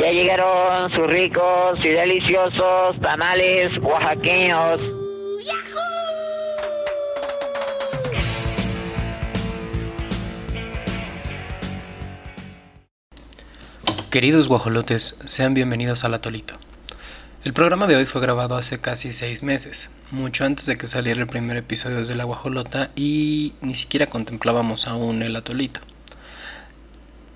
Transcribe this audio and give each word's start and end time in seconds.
Ya 0.00 0.12
llegaron 0.12 0.90
sus 0.92 1.06
ricos 1.08 1.78
y 1.84 1.88
deliciosos 1.88 2.98
tamales 3.02 3.76
oaxaqueños. 3.82 4.80
Queridos 14.10 14.48
guajolotes, 14.48 15.18
sean 15.26 15.52
bienvenidos 15.52 16.04
al 16.04 16.14
Atolito. 16.14 16.54
El 17.44 17.52
programa 17.52 17.86
de 17.86 17.96
hoy 17.96 18.06
fue 18.06 18.22
grabado 18.22 18.56
hace 18.56 18.80
casi 18.80 19.12
seis 19.12 19.42
meses, 19.42 19.90
mucho 20.10 20.46
antes 20.46 20.64
de 20.64 20.78
que 20.78 20.86
saliera 20.86 21.20
el 21.20 21.26
primer 21.26 21.58
episodio 21.58 22.06
de 22.06 22.14
La 22.14 22.24
Guajolota 22.24 22.90
y 22.96 23.52
ni 23.60 23.76
siquiera 23.76 24.06
contemplábamos 24.06 24.88
aún 24.88 25.22
el 25.22 25.36
Atolito. 25.36 25.80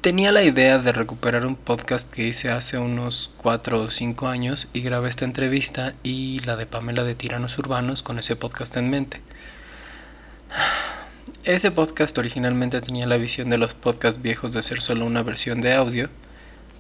Tenía 0.05 0.33
la 0.33 0.43
idea 0.43 0.79
de 0.79 0.93
recuperar 0.93 1.47
un 1.47 1.57
podcast 1.57 2.13
que 2.13 2.29
hice 2.29 2.51
hace 2.51 2.77
unos 2.77 3.31
4 3.39 3.81
o 3.81 3.89
5 3.89 4.29
años 4.29 4.69
y 4.75 4.83
grabé 4.83 5.09
esta 5.09 5.25
entrevista 5.25 5.95
y 6.03 6.41
la 6.41 6.57
de 6.57 6.67
Pamela 6.67 7.05
de 7.05 7.15
Tiranos 7.15 7.57
Urbanos 7.57 8.03
con 8.03 8.19
ese 8.19 8.37
podcast 8.37 8.77
en 8.77 8.91
mente. 8.91 9.23
Ese 11.45 11.71
podcast 11.71 12.19
originalmente 12.19 12.83
tenía 12.83 13.07
la 13.07 13.17
visión 13.17 13.49
de 13.49 13.57
los 13.57 13.73
podcasts 13.73 14.21
viejos 14.21 14.53
de 14.53 14.61
ser 14.61 14.83
solo 14.83 15.07
una 15.07 15.23
versión 15.23 15.63
de 15.63 15.73
audio, 15.73 16.11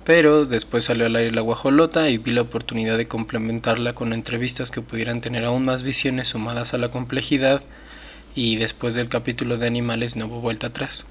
pero 0.05 0.45
después 0.45 0.85
salió 0.85 1.07
al 1.07 1.17
aire 1.17 1.31
la 1.31 1.41
guajolota 1.41 2.11
y 2.11 2.19
vi 2.19 2.33
la 2.33 2.43
oportunidad 2.43 2.99
de 2.99 3.09
complementarla 3.09 3.95
con 3.95 4.13
entrevistas 4.13 4.71
que 4.71 4.83
pudieran 4.83 5.23
tener 5.23 5.47
aún 5.47 5.65
más 5.65 5.83
visiones 5.83 6.29
sumadas 6.29 6.75
a 6.75 6.79
la 6.79 6.91
complejidad 6.91 7.63
y 8.35 8.57
después 8.57 8.95
del 8.95 9.09
capítulo 9.09 9.57
de 9.57 9.67
animales 9.67 10.15
no 10.15 10.27
hubo 10.27 10.43
vuelta 10.43 10.67
atrás. 10.67 11.07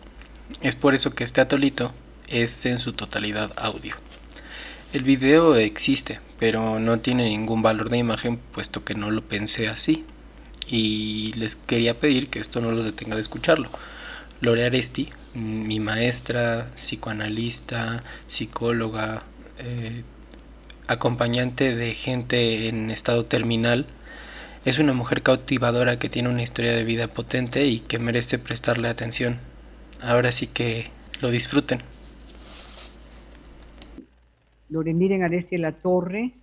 Es 0.61 0.75
por 0.75 0.93
eso 0.93 1.15
que 1.15 1.23
este 1.23 1.41
atolito 1.41 1.91
es 2.33 2.65
en 2.65 2.79
su 2.79 2.93
totalidad 2.93 3.53
audio. 3.55 3.95
El 4.91 5.03
video 5.03 5.55
existe, 5.55 6.19
pero 6.39 6.79
no 6.79 6.99
tiene 6.99 7.29
ningún 7.29 7.61
valor 7.61 7.89
de 7.89 7.99
imagen 7.99 8.37
puesto 8.37 8.83
que 8.83 8.95
no 8.95 9.11
lo 9.11 9.21
pensé 9.23 9.67
así. 9.69 10.05
Y 10.67 11.33
les 11.35 11.55
quería 11.55 11.99
pedir 11.99 12.29
que 12.29 12.39
esto 12.39 12.59
no 12.59 12.71
los 12.71 12.85
detenga 12.85 13.15
de 13.15 13.21
escucharlo. 13.21 13.69
Lore 14.41 14.65
Aresti, 14.65 15.09
mi 15.33 15.79
maestra, 15.79 16.71
psicoanalista, 16.75 18.03
psicóloga, 18.27 19.23
eh, 19.59 20.03
acompañante 20.87 21.75
de 21.75 21.93
gente 21.93 22.67
en 22.67 22.89
estado 22.89 23.25
terminal, 23.25 23.85
es 24.65 24.79
una 24.79 24.93
mujer 24.93 25.23
cautivadora 25.23 25.99
que 25.99 26.09
tiene 26.09 26.29
una 26.29 26.43
historia 26.43 26.73
de 26.73 26.83
vida 26.83 27.07
potente 27.07 27.65
y 27.65 27.79
que 27.79 27.99
merece 27.99 28.39
prestarle 28.39 28.87
atención. 28.87 29.39
Ahora 30.01 30.31
sí 30.31 30.47
que 30.47 30.89
lo 31.21 31.31
disfruten. 31.31 31.81
Miren 34.81 35.23
Aresti 35.23 35.57
La 35.57 35.73
Torre, 35.73 36.33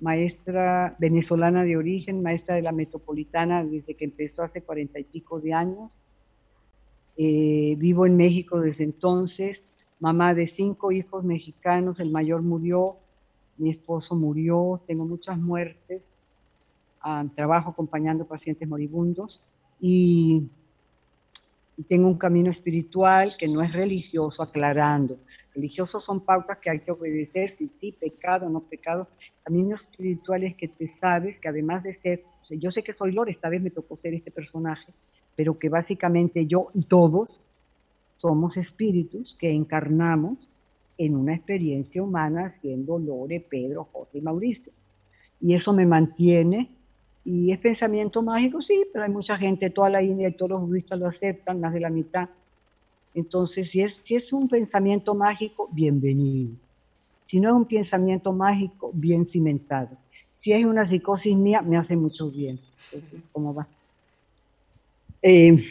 maestra 0.00 0.94
venezolana 0.98 1.64
de 1.64 1.76
origen, 1.76 2.22
maestra 2.22 2.54
de 2.54 2.62
la 2.62 2.72
metropolitana 2.72 3.64
desde 3.64 3.94
que 3.94 4.04
empezó 4.04 4.42
hace 4.42 4.62
cuarenta 4.62 5.00
y 5.00 5.04
pico 5.04 5.40
de 5.40 5.52
años. 5.52 5.90
Eh, 7.16 7.74
vivo 7.78 8.06
en 8.06 8.16
México 8.16 8.60
desde 8.60 8.84
entonces, 8.84 9.58
mamá 10.00 10.34
de 10.34 10.52
cinco 10.56 10.92
hijos 10.92 11.24
mexicanos, 11.24 12.00
el 12.00 12.10
mayor 12.10 12.42
murió, 12.42 12.96
mi 13.58 13.70
esposo 13.70 14.14
murió, 14.14 14.80
tengo 14.86 15.04
muchas 15.04 15.38
muertes, 15.38 16.02
ah, 17.00 17.24
trabajo 17.34 17.70
acompañando 17.70 18.24
pacientes 18.24 18.66
moribundos 18.68 19.40
y 19.80 20.44
tengo 21.88 22.08
un 22.08 22.18
camino 22.18 22.50
espiritual 22.50 23.34
que 23.38 23.48
no 23.48 23.62
es 23.62 23.72
religioso, 23.72 24.42
aclarando, 24.42 25.18
religiosos 25.54 26.04
son 26.04 26.20
pautas 26.20 26.58
que 26.58 26.70
hay 26.70 26.80
que 26.80 26.92
obedecer, 26.92 27.56
si 27.58 27.70
sí, 27.80 27.92
pecado, 27.92 28.48
no 28.48 28.60
pecado. 28.60 29.08
Caminos 29.44 29.80
espirituales 29.90 30.56
que 30.56 30.68
te 30.68 30.92
sabes, 31.00 31.38
que 31.40 31.48
además 31.48 31.82
de 31.82 31.96
ser, 32.00 32.22
yo 32.50 32.70
sé 32.70 32.82
que 32.82 32.94
soy 32.94 33.12
Lore, 33.12 33.32
esta 33.32 33.48
vez 33.48 33.62
me 33.62 33.70
tocó 33.70 33.96
ser 33.96 34.14
este 34.14 34.30
personaje, 34.30 34.92
pero 35.36 35.58
que 35.58 35.68
básicamente 35.68 36.46
yo 36.46 36.70
y 36.74 36.84
todos 36.84 37.28
somos 38.18 38.56
espíritus 38.56 39.36
que 39.38 39.50
encarnamos 39.50 40.38
en 40.98 41.16
una 41.16 41.34
experiencia 41.34 42.02
humana 42.02 42.54
siendo 42.60 42.98
Lore, 42.98 43.40
Pedro, 43.40 43.88
José 43.92 44.18
y 44.18 44.20
Mauricio. 44.20 44.72
Y 45.40 45.54
eso 45.54 45.72
me 45.72 45.86
mantiene. 45.86 46.70
Y 47.24 47.52
es 47.52 47.60
pensamiento 47.60 48.20
mágico, 48.20 48.60
sí, 48.62 48.84
pero 48.92 49.04
hay 49.04 49.10
mucha 49.10 49.36
gente, 49.38 49.70
toda 49.70 49.90
la 49.90 50.02
India 50.02 50.28
y 50.28 50.36
todos 50.36 50.50
los 50.50 50.60
budistas 50.62 50.98
lo 50.98 51.06
aceptan, 51.06 51.60
más 51.60 51.72
de 51.72 51.80
la 51.80 51.90
mitad 51.90 52.28
entonces, 53.14 53.70
si 53.70 53.82
es, 53.82 53.92
si 54.06 54.14
es 54.14 54.32
un 54.32 54.48
pensamiento 54.48 55.14
mágico, 55.14 55.68
bienvenido. 55.72 56.52
Si 57.30 57.40
no 57.40 57.50
es 57.50 57.54
un 57.54 57.64
pensamiento 57.66 58.32
mágico, 58.32 58.90
bien 58.94 59.26
cimentado. 59.26 59.90
Si 60.42 60.52
es 60.52 60.64
una 60.64 60.88
psicosis 60.88 61.36
mía, 61.36 61.62
me 61.62 61.76
hace 61.76 61.96
mucho 61.96 62.30
bien. 62.30 62.58
¿cómo 63.32 63.54
va? 63.54 63.66
Eh, 65.22 65.62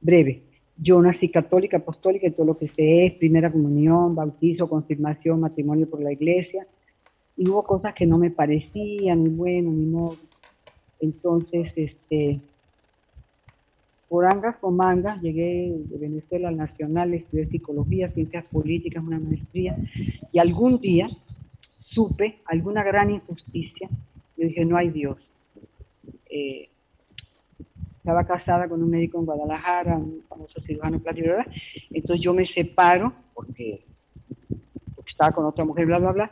breve. 0.00 0.42
Yo 0.78 1.00
nací 1.00 1.28
católica, 1.28 1.78
apostólica, 1.78 2.26
y 2.26 2.32
todo 2.32 2.46
lo 2.46 2.58
que 2.58 2.68
sé 2.68 3.06
es 3.06 3.14
primera 3.14 3.50
comunión, 3.50 4.14
bautizo, 4.14 4.68
confirmación, 4.68 5.40
matrimonio 5.40 5.88
por 5.88 6.02
la 6.02 6.12
iglesia. 6.12 6.66
Y 7.36 7.48
hubo 7.48 7.62
cosas 7.62 7.94
que 7.94 8.06
no 8.06 8.18
me 8.18 8.30
parecían, 8.30 9.24
ni 9.24 9.30
bueno, 9.30 9.70
ni 9.70 9.86
modo. 9.86 10.16
Entonces, 11.00 11.72
este, 11.76 12.40
por 14.08 14.24
angas 14.24 14.56
o 14.60 14.70
mangas, 14.70 15.20
llegué 15.20 15.74
de 15.76 15.98
Venezuela 15.98 16.48
al 16.48 16.56
Nacional, 16.56 17.14
estudié 17.14 17.46
psicología, 17.46 18.10
ciencias 18.12 18.46
políticas, 18.48 19.02
una 19.02 19.18
maestría, 19.18 19.76
y 20.32 20.38
algún 20.38 20.80
día 20.80 21.08
supe 21.80 22.38
alguna 22.44 22.84
gran 22.84 23.10
injusticia. 23.10 23.88
Yo 24.36 24.46
dije, 24.46 24.64
no 24.64 24.76
hay 24.76 24.90
Dios. 24.90 25.18
Eh, 26.30 26.68
estaba 27.96 28.24
casada 28.24 28.68
con 28.68 28.82
un 28.82 28.90
médico 28.90 29.18
en 29.18 29.24
Guadalajara, 29.24 29.96
un 29.96 30.22
famoso 30.28 30.60
cirujano 30.60 31.00
plástico. 31.00 31.28
Entonces 31.90 32.24
yo 32.24 32.32
me 32.32 32.46
separo 32.46 33.12
porque, 33.34 33.82
porque 34.94 35.10
estaba 35.10 35.32
con 35.32 35.46
otra 35.46 35.64
mujer, 35.64 35.86
bla, 35.86 35.98
bla, 35.98 36.12
bla. 36.12 36.30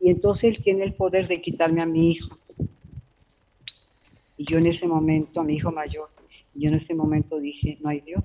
Y 0.00 0.08
entonces 0.08 0.44
él 0.44 0.62
tiene 0.64 0.84
el 0.84 0.94
poder 0.94 1.28
de 1.28 1.42
quitarme 1.42 1.82
a 1.82 1.86
mi 1.86 2.12
hijo. 2.12 2.38
Y 4.38 4.44
yo 4.50 4.56
en 4.56 4.68
ese 4.68 4.86
momento, 4.86 5.40
a 5.40 5.44
mi 5.44 5.56
hijo 5.56 5.70
mayor, 5.70 6.08
yo 6.54 6.68
en 6.68 6.74
ese 6.76 6.94
momento 6.94 7.38
dije, 7.38 7.78
no 7.80 7.88
hay 7.88 8.00
Dios. 8.00 8.24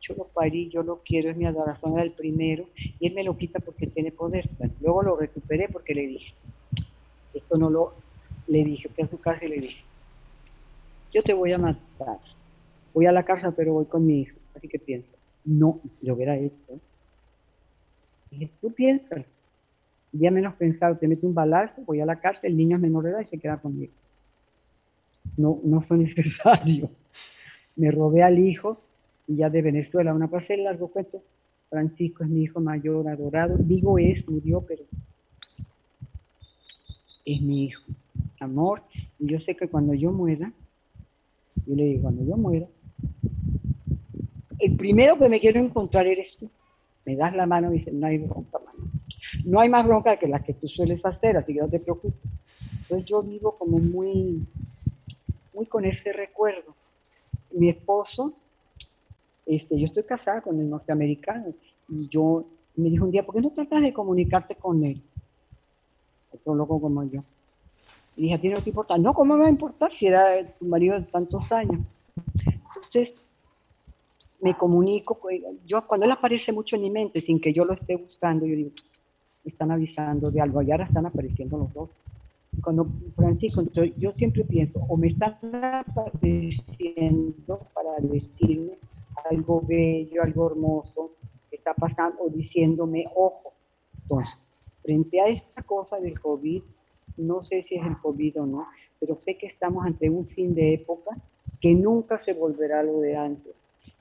Yo 0.00 0.14
lo 0.14 0.24
parí, 0.28 0.68
yo 0.68 0.82
lo 0.82 1.02
quiero, 1.04 1.30
es 1.30 1.36
mi 1.36 1.46
adoración 1.46 1.98
el 1.98 2.12
primero, 2.12 2.68
y 2.76 3.06
él 3.06 3.14
me 3.14 3.24
lo 3.24 3.36
quita 3.36 3.58
porque 3.58 3.86
tiene 3.86 4.12
poder. 4.12 4.48
luego 4.80 5.02
lo 5.02 5.16
recuperé 5.16 5.68
porque 5.68 5.94
le 5.94 6.06
dije, 6.06 6.34
esto 7.34 7.56
no 7.56 7.70
lo, 7.70 7.94
le 8.46 8.64
dije, 8.64 8.88
fui 8.88 9.04
a 9.04 9.08
su 9.08 9.18
casa 9.18 9.44
y 9.44 9.48
le 9.48 9.60
dije, 9.60 9.82
yo 11.12 11.22
te 11.22 11.32
voy 11.32 11.52
a 11.52 11.58
matar. 11.58 12.18
Voy 12.94 13.06
a 13.06 13.12
la 13.12 13.24
casa, 13.24 13.50
pero 13.50 13.74
voy 13.74 13.86
con 13.86 14.06
mi 14.06 14.20
hijo. 14.20 14.36
Así 14.54 14.68
que 14.68 14.78
pienso, 14.78 15.08
no, 15.44 15.80
yo 16.00 16.14
hubiera 16.14 16.36
hecho. 16.36 16.80
Dije, 18.30 18.50
tú 18.60 18.72
piensas, 18.72 19.24
ya 20.12 20.30
menos 20.30 20.54
pensado, 20.54 20.96
te 20.96 21.08
mete 21.08 21.26
un 21.26 21.34
balazo, 21.34 21.82
voy 21.82 22.00
a 22.00 22.06
la 22.06 22.20
cárcel, 22.20 22.52
el 22.52 22.56
niño 22.56 22.76
es 22.76 22.82
menor 22.82 23.04
de 23.04 23.10
edad 23.10 23.20
y 23.20 23.26
se 23.26 23.38
queda 23.38 23.58
conmigo. 23.58 23.92
No, 25.36 25.58
no 25.64 25.82
fue 25.82 25.98
necesario 25.98 26.90
me 27.76 27.90
robé 27.90 28.22
al 28.22 28.38
hijo, 28.38 28.80
y 29.28 29.36
ya 29.36 29.50
de 29.50 29.62
Venezuela, 29.62 30.14
una 30.14 30.28
pasé 30.28 30.56
largo 30.56 30.88
cuento, 30.88 31.22
Francisco 31.68 32.24
es 32.24 32.30
mi 32.30 32.42
hijo 32.42 32.60
mayor, 32.60 33.08
adorado, 33.08 33.56
digo 33.58 33.98
es, 33.98 34.26
murió, 34.28 34.62
pero 34.66 34.82
es 37.24 37.42
mi 37.42 37.64
hijo, 37.64 37.82
amor, 38.40 38.82
y 39.18 39.30
yo 39.30 39.40
sé 39.40 39.56
que 39.56 39.68
cuando 39.68 39.94
yo 39.94 40.12
muera, 40.12 40.52
yo 41.66 41.74
le 41.74 41.84
digo, 41.84 42.02
cuando 42.02 42.24
yo 42.24 42.36
muera, 42.36 42.66
el 44.58 44.76
primero 44.76 45.18
que 45.18 45.28
me 45.28 45.40
quiero 45.40 45.60
encontrar 45.60 46.06
eres 46.06 46.34
tú. 46.38 46.48
Me 47.04 47.14
das 47.16 47.34
la 47.36 47.46
mano 47.46 47.72
y 47.72 47.78
dices, 47.78 47.92
no 47.92 48.06
hay 48.06 48.18
bronca, 48.18 48.58
mano. 48.58 48.90
No 49.44 49.60
hay 49.60 49.68
más 49.68 49.86
bronca 49.86 50.18
que 50.18 50.28
las 50.28 50.42
que 50.42 50.54
tú 50.54 50.66
sueles 50.68 51.04
hacer, 51.04 51.36
así 51.36 51.54
que 51.54 51.60
no 51.60 51.68
te 51.68 51.78
preocupes. 51.78 52.20
Entonces 52.82 53.06
yo 53.06 53.22
vivo 53.22 53.56
como 53.58 53.78
muy, 53.78 54.46
muy 55.54 55.66
con 55.66 55.84
ese 55.84 56.12
recuerdo 56.12 56.75
mi 57.56 57.70
esposo, 57.70 58.34
este, 59.46 59.78
yo 59.78 59.86
estoy 59.86 60.04
casada 60.04 60.40
con 60.40 60.60
el 60.60 60.68
norteamericano 60.68 61.54
y 61.88 62.08
yo 62.08 62.44
me 62.76 62.90
dijo 62.90 63.04
un 63.04 63.10
día, 63.10 63.24
¿por 63.24 63.34
qué 63.34 63.40
no 63.40 63.50
tratas 63.50 63.82
de 63.82 63.92
comunicarte 63.92 64.54
con 64.56 64.84
él? 64.84 65.02
Otro 66.32 66.54
loco 66.54 66.80
como 66.80 67.04
yo. 67.04 67.20
Y 68.16 68.22
dije, 68.22 68.34
¿a 68.34 68.40
ti 68.40 68.48
no? 68.48 68.98
No, 68.98 69.14
¿cómo 69.14 69.34
me 69.34 69.42
va 69.42 69.46
a 69.46 69.50
importar 69.50 69.90
si 69.98 70.06
era 70.06 70.44
tu 70.58 70.66
marido 70.66 70.98
de 70.98 71.06
tantos 71.06 71.50
años? 71.50 71.80
Entonces, 72.46 73.14
me 74.40 74.56
comunico, 74.56 75.18
yo 75.66 75.86
cuando 75.86 76.06
él 76.06 76.12
aparece 76.12 76.52
mucho 76.52 76.76
en 76.76 76.82
mi 76.82 76.90
mente 76.90 77.22
sin 77.22 77.40
que 77.40 77.52
yo 77.52 77.64
lo 77.64 77.74
esté 77.74 77.96
buscando, 77.96 78.46
yo 78.46 78.56
digo, 78.56 78.70
me 79.44 79.50
están 79.50 79.70
avisando 79.70 80.30
de 80.30 80.40
algo, 80.40 80.60
y 80.62 80.70
ahora 80.70 80.84
están 80.84 81.06
apareciendo 81.06 81.56
los 81.58 81.72
dos 81.72 81.90
cuando 82.66 82.88
Francisco, 83.14 83.62
yo 83.96 84.10
siempre 84.14 84.42
pienso, 84.42 84.80
o 84.88 84.96
me 84.96 85.06
están 85.06 85.38
apareciendo 85.86 87.60
para 87.72 87.94
decirme 88.00 88.72
algo 89.30 89.62
bello, 89.64 90.20
algo 90.20 90.50
hermoso 90.50 91.12
está 91.52 91.74
pasando, 91.74 92.24
o 92.24 92.28
diciéndome, 92.28 93.06
ojo. 93.14 93.52
Entonces, 94.02 94.34
frente 94.82 95.20
a 95.20 95.28
esta 95.28 95.62
cosa 95.62 96.00
del 96.00 96.18
COVID, 96.18 96.60
no 97.18 97.44
sé 97.44 97.64
si 97.68 97.76
es 97.76 97.86
el 97.86 97.98
COVID 97.98 98.40
o 98.40 98.46
no, 98.46 98.66
pero 98.98 99.16
sé 99.24 99.38
que 99.38 99.46
estamos 99.46 99.86
ante 99.86 100.10
un 100.10 100.26
fin 100.26 100.52
de 100.52 100.74
época 100.74 101.16
que 101.60 101.72
nunca 101.72 102.20
se 102.24 102.32
volverá 102.32 102.82
lo 102.82 102.98
de 102.98 103.16
antes 103.16 103.54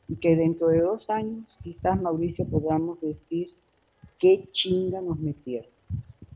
y 0.07 0.15
que 0.15 0.35
dentro 0.35 0.69
de 0.69 0.79
dos 0.79 1.07
años 1.11 1.45
quizás 1.61 2.01
Mauricio 2.01 2.45
podamos 2.45 2.99
decir 2.99 3.51
qué 4.17 4.49
chinga 4.53 5.01
nos 5.01 5.19
metieron. 5.19 5.69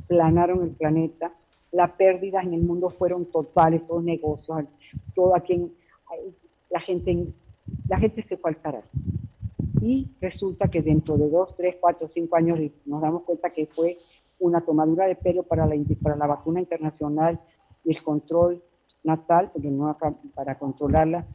Planaron 0.07 0.61
el 0.61 0.69
planeta, 0.75 1.33
las 1.71 1.92
pérdidas 1.92 2.44
en 2.45 2.54
el 2.54 2.62
mundo 2.62 2.89
fueron 2.89 3.25
totales, 3.25 3.86
todos 3.88 4.04
negocios, 4.04 4.66
todo 5.16 5.36
a 5.36 5.42
quien 5.42 5.71
la 6.69 6.80
gente, 6.80 7.27
la 7.88 8.00
gente 8.00 8.24
se 8.27 8.38
fue 8.38 8.51
al 8.51 8.83
Y 9.81 10.07
resulta 10.19 10.68
que 10.68 10.81
dentro 10.81 11.18
de 11.18 11.30
dos, 11.30 11.56
tres, 11.56 11.75
cuatro, 11.80 12.10
cinco 12.13 12.36
años 12.36 12.60
nos 12.86 13.01
damos 13.01 13.24
cuenta 13.24 13.51
que 13.51 13.68
fue 13.68 13.98
una 14.39 14.62
tomadura 14.62 15.06
de 15.06 15.16
pelo 15.16 15.44
para 15.44 15.66
la, 15.66 15.75
para 16.01 16.16
la 16.16 16.27
vacuna 16.27 16.60
internacional 16.60 17.39
y 17.83 17.95
el 17.95 18.04
control 18.04 18.62
natal, 19.04 19.51
porque 19.54 19.69
no 19.69 19.95
para 20.33 20.57
controlarla. 20.57 21.25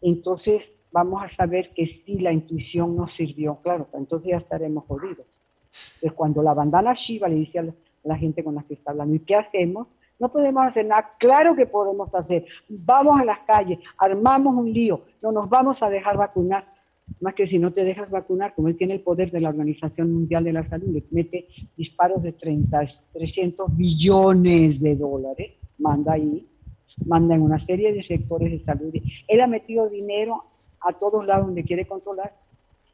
Entonces 0.00 0.62
vamos 0.92 1.22
a 1.22 1.34
saber 1.36 1.70
que 1.74 2.02
sí 2.04 2.18
la 2.18 2.32
intuición 2.32 2.96
nos 2.96 3.14
sirvió, 3.14 3.56
claro, 3.62 3.88
entonces 3.92 4.30
ya 4.30 4.38
estaremos 4.38 4.84
jodidos. 4.86 5.26
Entonces 5.94 6.12
cuando 6.14 6.42
la 6.42 6.54
bandana 6.54 6.94
Shiva 6.94 7.28
le 7.28 7.36
dice 7.36 7.58
a 7.60 7.66
la 8.04 8.16
gente 8.16 8.42
con 8.42 8.54
la 8.54 8.62
que 8.62 8.74
está 8.74 8.90
hablando, 8.92 9.14
¿y 9.14 9.20
qué 9.20 9.36
hacemos? 9.36 9.88
No 10.18 10.30
podemos 10.30 10.66
hacer 10.66 10.84
nada. 10.84 11.12
Claro 11.18 11.56
que 11.56 11.66
podemos 11.66 12.14
hacer. 12.14 12.44
Vamos 12.68 13.20
a 13.20 13.24
las 13.24 13.40
calles, 13.40 13.78
armamos 13.98 14.54
un 14.54 14.72
lío, 14.72 15.02
no 15.22 15.32
nos 15.32 15.48
vamos 15.48 15.82
a 15.82 15.88
dejar 15.88 16.16
vacunar. 16.16 16.64
Más 17.20 17.34
que 17.34 17.48
si 17.48 17.58
no 17.58 17.72
te 17.72 17.82
dejas 17.82 18.08
vacunar, 18.10 18.54
como 18.54 18.68
él 18.68 18.76
tiene 18.76 18.94
el 18.94 19.00
poder 19.00 19.32
de 19.32 19.40
la 19.40 19.48
Organización 19.48 20.12
Mundial 20.12 20.44
de 20.44 20.52
la 20.52 20.68
Salud, 20.68 20.88
le 20.88 21.02
mete 21.10 21.48
disparos 21.76 22.22
de 22.22 22.32
30, 22.32 22.82
300 23.12 23.76
billones 23.76 24.80
de 24.80 24.94
dólares, 24.94 25.54
manda 25.78 26.12
ahí, 26.12 26.46
manda 27.06 27.34
en 27.34 27.42
una 27.42 27.64
serie 27.66 27.92
de 27.92 28.04
sectores 28.04 28.52
de 28.52 28.64
salud. 28.64 28.94
Él 29.26 29.40
ha 29.40 29.46
metido 29.46 29.88
dinero 29.88 30.44
a 30.80 30.92
todos 30.92 31.26
lados 31.26 31.46
donde 31.46 31.64
quiere 31.64 31.86
controlar. 31.86 32.32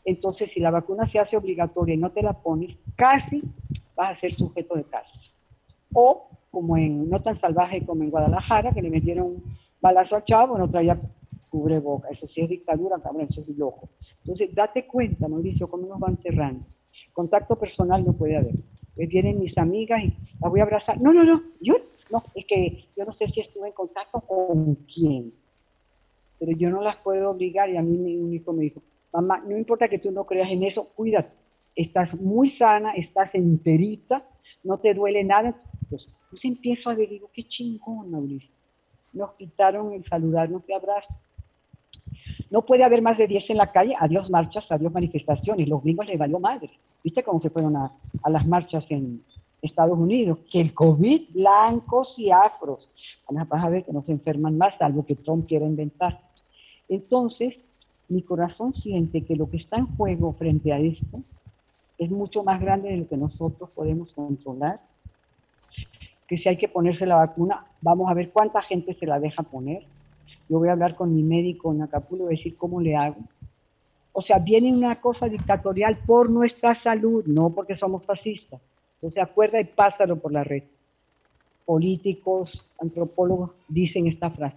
Entonces, 0.05 0.50
si 0.55 0.61
la 0.61 0.70
vacuna 0.70 1.11
se 1.11 1.19
hace 1.19 1.37
obligatoria 1.37 1.94
y 1.94 1.99
no 1.99 2.11
te 2.11 2.23
la 2.23 2.32
pones, 2.32 2.76
casi 2.94 3.43
vas 3.96 4.16
a 4.16 4.20
ser 4.20 4.34
sujeto 4.37 4.76
de 4.76 4.84
caso. 4.84 5.19
O 5.93 6.28
como 6.50 6.76
en, 6.76 7.08
no 7.10 7.20
tan 7.20 7.40
salvaje 7.40 7.84
como 7.84 8.02
en 8.02 8.10
Guadalajara, 8.10 8.72
que 8.72 8.82
le 8.82 8.90
metieron 8.90 9.26
un 9.26 9.58
balazo 9.81 10.16
a 10.16 10.25
Chavo, 10.25 10.56
no 10.56 10.70
traía 10.70 10.96
cubreboca. 11.50 12.08
Eso 12.10 12.26
sí 12.26 12.43
es 12.43 12.48
dictadura, 12.48 12.98
cabrón, 13.02 13.26
eso 13.28 13.40
es 13.40 13.48
loco. 13.56 13.88
Entonces, 14.20 14.54
date 14.54 14.87
cuenta, 14.87 15.28
Mauricio, 15.28 15.69
cómo 15.69 15.87
nos 15.87 16.00
van 16.00 16.16
cerrando. 16.19 16.64
Contacto 17.12 17.56
personal 17.56 18.04
no 18.04 18.12
puede 18.12 18.37
haber. 18.37 18.54
Eh, 18.96 19.06
vienen 19.06 19.38
mis 19.38 19.56
amigas 19.58 20.02
y 20.02 20.16
las 20.40 20.50
voy 20.50 20.60
a 20.60 20.64
abrazar. 20.64 21.00
No, 21.00 21.12
no, 21.12 21.25
no, 21.25 21.43
yo 21.60 21.75
no, 22.10 22.22
es 22.34 22.46
que 22.46 22.87
yo 22.96 23.04
no 23.04 23.12
sé 23.14 23.28
si 23.28 23.40
estuve 23.40 23.69
en 23.69 23.75
contacto 23.75 24.20
con 24.20 24.76
quién, 24.94 25.32
pero 26.38 26.52
yo 26.52 26.70
no 26.70 26.81
las 26.81 26.96
puedo 26.98 27.31
obligar 27.31 27.69
y 27.70 27.76
a 27.76 27.82
mí 27.82 27.96
mi 27.98 28.16
único 28.16 28.52
me 28.52 28.62
dijo, 28.62 28.81
mamá, 29.12 29.43
no 29.46 29.56
importa 29.56 29.88
que 29.88 29.98
tú 29.98 30.10
no 30.10 30.25
creas 30.25 30.50
en 30.50 30.62
eso, 30.62 30.88
cuídate, 30.94 31.28
estás 31.76 32.12
muy 32.14 32.50
sana, 32.56 32.93
estás 32.94 33.34
enterita, 33.34 34.26
no 34.64 34.78
te 34.78 34.94
duele 34.94 35.23
nada, 35.23 35.55
pues 35.88 36.08
pues 36.31 36.44
empiezo 36.44 36.90
a 36.90 36.94
ver, 36.94 37.08
digo, 37.08 37.31
qué 37.32 37.44
chingón, 37.44 38.11
Mauricio. 38.11 38.50
Nos 39.12 39.32
quitaron 39.37 39.93
el 39.93 40.05
saludarnos 40.05 40.67
de 40.67 40.75
abrazo. 40.75 41.14
No 42.50 42.62
puede 42.67 42.84
haber 42.84 43.00
más 43.00 43.17
de 43.19 43.26
10 43.26 43.50
en 43.50 43.56
la 43.56 43.73
calle, 43.73 43.94
adiós 43.99 44.28
marchas, 44.28 44.64
adiós 44.70 44.93
manifestaciones. 44.93 45.69
Los 45.69 45.82
gringos 45.82 46.06
les 46.06 46.19
valió 46.19 46.38
madre. 46.38 46.70
¿Viste 47.02 47.23
cómo 47.23 47.40
se 47.40 47.50
fueron 47.50 47.76
a, 47.76 47.93
las 48.29 48.46
marchas 48.46 48.84
en 48.90 49.22
Estados 49.62 49.99
Unidos? 49.99 50.38
Que 50.52 50.61
el 50.61 50.75
COVID, 50.75 51.31
blancos 51.31 52.12
y 52.17 52.31
afros. 52.31 52.88
Vas 53.31 53.64
a 53.64 53.69
ver 53.70 53.84
que 53.84 53.93
no 53.93 54.05
enferman 54.06 54.58
más, 54.58 54.75
algo 54.81 55.06
que 55.06 55.17
Trump 55.17 55.46
quiere 55.46 55.64
inventar. 55.64 56.20
Entonces, 56.88 57.55
mi 58.08 58.22
corazón 58.22 58.75
siente 58.75 59.25
que 59.25 59.37
lo 59.37 59.49
que 59.49 59.56
está 59.56 59.79
en 59.79 59.87
juego 59.96 60.34
frente 60.34 60.72
a 60.72 60.79
esto 60.79 61.22
es 61.98 62.10
mucho 62.10 62.43
más 62.43 62.60
grande 62.60 62.90
de 62.90 62.96
lo 62.98 63.08
que 63.08 63.16
nosotros 63.16 63.70
podemos 63.75 64.12
controlar 64.12 64.81
que 66.26 66.38
si 66.38 66.48
hay 66.48 66.56
que 66.56 66.69
ponerse 66.69 67.06
la 67.06 67.16
vacuna, 67.16 67.66
vamos 67.81 68.10
a 68.10 68.14
ver 68.14 68.31
cuánta 68.31 68.62
gente 68.62 68.94
se 68.94 69.06
la 69.06 69.20
deja 69.20 69.43
poner. 69.43 69.82
Yo 70.48 70.58
voy 70.58 70.69
a 70.69 70.72
hablar 70.72 70.96
con 70.96 71.14
mi 71.14 71.22
médico 71.22 71.72
en 71.72 71.82
Acapulco 71.82 72.31
y 72.31 72.37
decir 72.37 72.56
cómo 72.56 72.81
le 72.81 72.96
hago. 72.96 73.16
O 74.12 74.22
sea, 74.22 74.38
viene 74.38 74.72
una 74.72 75.00
cosa 75.00 75.28
dictatorial 75.28 75.98
por 76.06 76.31
nuestra 76.31 76.81
salud, 76.82 77.25
no 77.26 77.50
porque 77.50 77.76
somos 77.76 78.04
fascistas. 78.04 78.60
Entonces, 78.94 79.22
acuerda 79.22 79.60
y 79.60 79.64
pásalo 79.64 80.16
por 80.16 80.32
la 80.32 80.43
red. 80.43 80.62
Políticos, 81.64 82.50
antropólogos 82.81 83.50
dicen 83.69 84.06
esta 84.06 84.31
frase. 84.31 84.56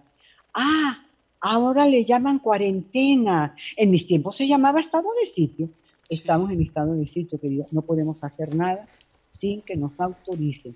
Ah, 0.53 1.03
ahora 1.41 1.87
le 1.87 2.05
llaman 2.05 2.39
cuarentena. 2.39 3.55
En 3.75 3.91
mis 3.91 4.07
tiempos 4.07 4.37
se 4.37 4.47
llamaba 4.47 4.79
estado 4.79 5.09
de 5.21 5.33
sitio. 5.33 5.69
Estamos 6.09 6.49
en 6.49 6.61
estado 6.63 6.95
de 6.95 7.07
sitio, 7.07 7.39
querido. 7.39 7.67
No 7.71 7.83
podemos 7.83 8.17
hacer 8.23 8.55
nada 8.55 8.87
sin 9.39 9.61
que 9.61 9.75
nos 9.75 9.91
autoricen. 9.99 10.75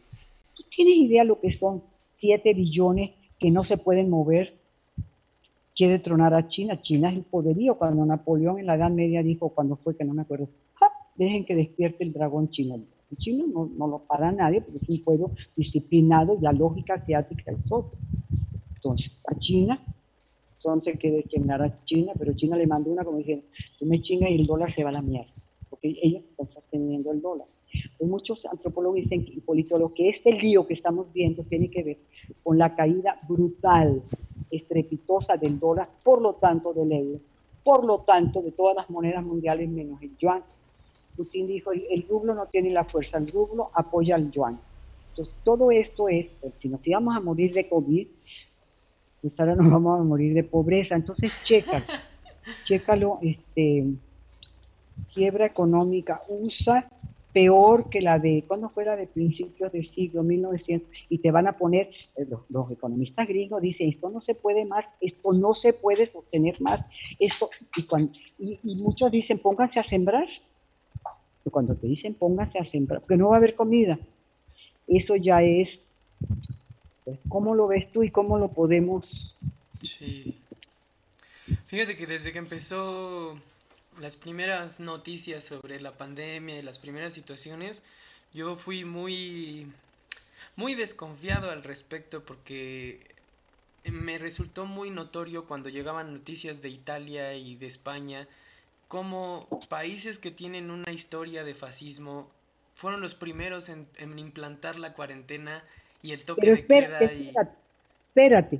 ¿Tú 0.55 0.63
tienes 0.75 0.95
idea 0.95 1.23
lo 1.23 1.39
que 1.41 1.57
son 1.57 1.81
7 2.19 2.53
billones 2.53 3.11
que 3.39 3.49
no 3.49 3.65
se 3.65 3.77
pueden 3.77 4.11
mover? 4.11 4.53
Quiere 5.75 5.97
tronar 5.97 6.35
a 6.35 6.47
China. 6.49 6.79
China 6.83 7.09
es 7.09 7.17
el 7.17 7.23
poderío. 7.23 7.79
Cuando 7.79 8.05
Napoleón 8.05 8.59
en 8.59 8.67
la 8.67 8.75
Edad 8.75 8.91
Media 8.91 9.23
dijo, 9.23 9.49
cuando 9.49 9.75
fue 9.77 9.97
que 9.97 10.05
no 10.05 10.13
me 10.13 10.21
acuerdo, 10.21 10.49
dejen 11.15 11.45
que 11.45 11.55
despierte 11.55 12.03
el 12.03 12.13
dragón 12.13 12.49
chino. 12.49 12.75
El 12.75 13.17
chino 13.17 13.45
no, 13.47 13.87
lo 13.87 13.99
para 13.99 14.31
nadie 14.31 14.61
porque 14.61 14.79
es 14.83 14.89
un 14.89 15.03
pueblo 15.03 15.31
disciplinado 15.55 16.35
y 16.35 16.43
la 16.43 16.51
lógica 16.51 16.93
asiática 16.93 17.51
es 17.51 17.71
otro. 17.71 17.97
Entonces, 18.75 19.11
a 19.27 19.39
China, 19.39 19.79
entonces 20.63 20.97
quiere 20.97 21.23
chingar 21.23 21.61
a 21.61 21.83
China, 21.85 22.13
pero 22.17 22.33
China 22.33 22.55
le 22.55 22.67
mandó 22.67 22.91
una 22.91 23.03
como 23.03 23.17
diciendo, 23.17 23.45
tú 23.77 23.85
me 23.85 24.01
chingas 24.01 24.31
y 24.31 24.35
el 24.35 24.45
dólar 24.45 24.73
se 24.73 24.83
va 24.83 24.89
a 24.89 24.93
la 24.93 25.01
mierda, 25.01 25.31
porque 25.69 25.93
ellos 26.01 26.23
están 26.23 26.49
sosteniendo 26.53 27.11
el 27.11 27.21
dólar. 27.21 27.47
Pues 27.97 28.09
muchos 28.09 28.45
antropólogos 28.45 28.95
dicen 28.95 29.25
y 29.27 29.41
politólogos 29.41 29.93
que 29.93 30.09
este 30.09 30.31
lío 30.31 30.65
que 30.65 30.75
estamos 30.75 31.11
viendo 31.11 31.43
tiene 31.43 31.69
que 31.69 31.83
ver 31.83 31.97
con 32.43 32.57
la 32.57 32.75
caída 32.75 33.17
brutal, 33.27 34.01
estrepitosa 34.51 35.35
del 35.35 35.59
dólar, 35.59 35.89
por 36.03 36.21
lo 36.21 36.35
tanto 36.35 36.73
del 36.73 36.91
euro, 36.91 37.19
por 37.63 37.83
lo 37.85 37.99
tanto 37.99 38.41
de 38.41 38.51
todas 38.51 38.75
las 38.75 38.89
monedas 38.89 39.25
mundiales 39.25 39.69
menos 39.69 40.01
el 40.01 40.15
yuan. 40.17 40.43
Putin 41.17 41.47
dijo, 41.47 41.71
el 41.71 42.07
rublo 42.07 42.33
no 42.33 42.45
tiene 42.47 42.69
la 42.69 42.85
fuerza, 42.85 43.17
el 43.17 43.27
rublo 43.27 43.69
apoya 43.73 44.15
al 44.15 44.31
yuan. 44.31 44.59
Entonces, 45.09 45.35
todo 45.43 45.71
esto 45.71 46.09
es, 46.09 46.27
pues, 46.41 46.53
si 46.59 46.69
nos 46.69 46.85
íbamos 46.87 47.15
a 47.15 47.19
morir 47.19 47.53
de 47.53 47.69
COVID, 47.69 48.07
pues 49.23 49.39
ahora 49.39 49.55
nos 49.55 49.71
vamos 49.71 50.01
a 50.01 50.03
morir 50.03 50.33
de 50.33 50.43
pobreza. 50.43 50.95
Entonces, 50.95 51.43
chécalo, 51.45 51.85
chécalo, 52.65 53.19
este, 53.21 53.85
quiebra 55.13 55.45
económica, 55.45 56.21
usa 56.27 56.89
peor 57.31 57.89
que 57.89 58.01
la 58.01 58.19
de, 58.19 58.43
cuando 58.47 58.69
fuera 58.69 58.97
de 58.97 59.07
principios 59.07 59.71
del 59.71 59.89
siglo 59.91 60.23
1900? 60.23 60.87
Y 61.09 61.17
te 61.19 61.31
van 61.31 61.47
a 61.47 61.53
poner, 61.53 61.89
eh, 62.17 62.27
los, 62.49 62.69
economistas 62.69 63.27
gringos 63.27 63.61
dicen, 63.61 63.89
esto 63.89 64.09
no 64.09 64.19
se 64.21 64.35
puede 64.35 64.65
más, 64.65 64.85
esto 65.01 65.31
no 65.31 65.53
se 65.55 65.71
puede 65.71 66.11
sostener 66.11 66.61
más, 66.61 66.85
esto, 67.17 67.49
y, 67.77 67.83
cuando, 67.83 68.11
y, 68.37 68.59
muchos 68.75 69.09
dicen, 69.09 69.39
pónganse 69.39 69.79
a 69.79 69.89
sembrar. 69.89 70.27
Y 71.45 71.49
cuando 71.49 71.75
te 71.75 71.87
dicen, 71.87 72.13
pónganse 72.13 72.59
a 72.59 72.69
sembrar, 72.69 72.99
porque 72.99 73.17
no 73.17 73.29
va 73.29 73.35
a 73.35 73.37
haber 73.37 73.55
comida, 73.55 73.97
eso 74.87 75.15
ya 75.15 75.41
es, 75.41 75.69
¿cómo 77.29 77.55
lo 77.55 77.67
ves 77.67 77.91
tú 77.91 78.03
y 78.03 78.11
cómo 78.11 78.37
lo 78.37 78.49
podemos? 78.49 79.05
Sí. 79.81 80.39
Fíjate 81.67 81.97
que 81.97 82.07
desde 82.07 82.31
que 82.31 82.37
empezó 82.37 83.37
las 83.99 84.15
primeras 84.15 84.79
noticias 84.79 85.43
sobre 85.43 85.79
la 85.79 85.97
pandemia 85.97 86.57
y 86.57 86.61
las 86.61 86.79
primeras 86.79 87.13
situaciones, 87.13 87.83
yo 88.33 88.55
fui 88.55 88.85
muy, 88.85 89.71
muy 90.55 90.75
desconfiado 90.75 91.51
al 91.51 91.63
respecto 91.63 92.23
porque 92.23 93.13
me 93.85 94.17
resultó 94.17 94.65
muy 94.65 94.89
notorio 94.89 95.45
cuando 95.45 95.69
llegaban 95.69 96.13
noticias 96.13 96.61
de 96.61 96.69
Italia 96.69 97.33
y 97.35 97.55
de 97.55 97.67
España, 97.67 98.27
como 98.87 99.47
países 99.69 100.19
que 100.19 100.31
tienen 100.31 100.71
una 100.71 100.91
historia 100.91 101.43
de 101.43 101.55
fascismo 101.55 102.29
fueron 102.73 103.01
los 103.01 103.15
primeros 103.15 103.69
en, 103.69 103.87
implantar 104.17 104.77
la 104.77 104.93
cuarentena 104.93 105.63
y 106.03 106.11
el 106.11 106.23
toque 106.23 106.51
de 106.51 106.65
queda. 106.65 106.99
Espérate, 106.99 107.51
espérate, 108.07 108.59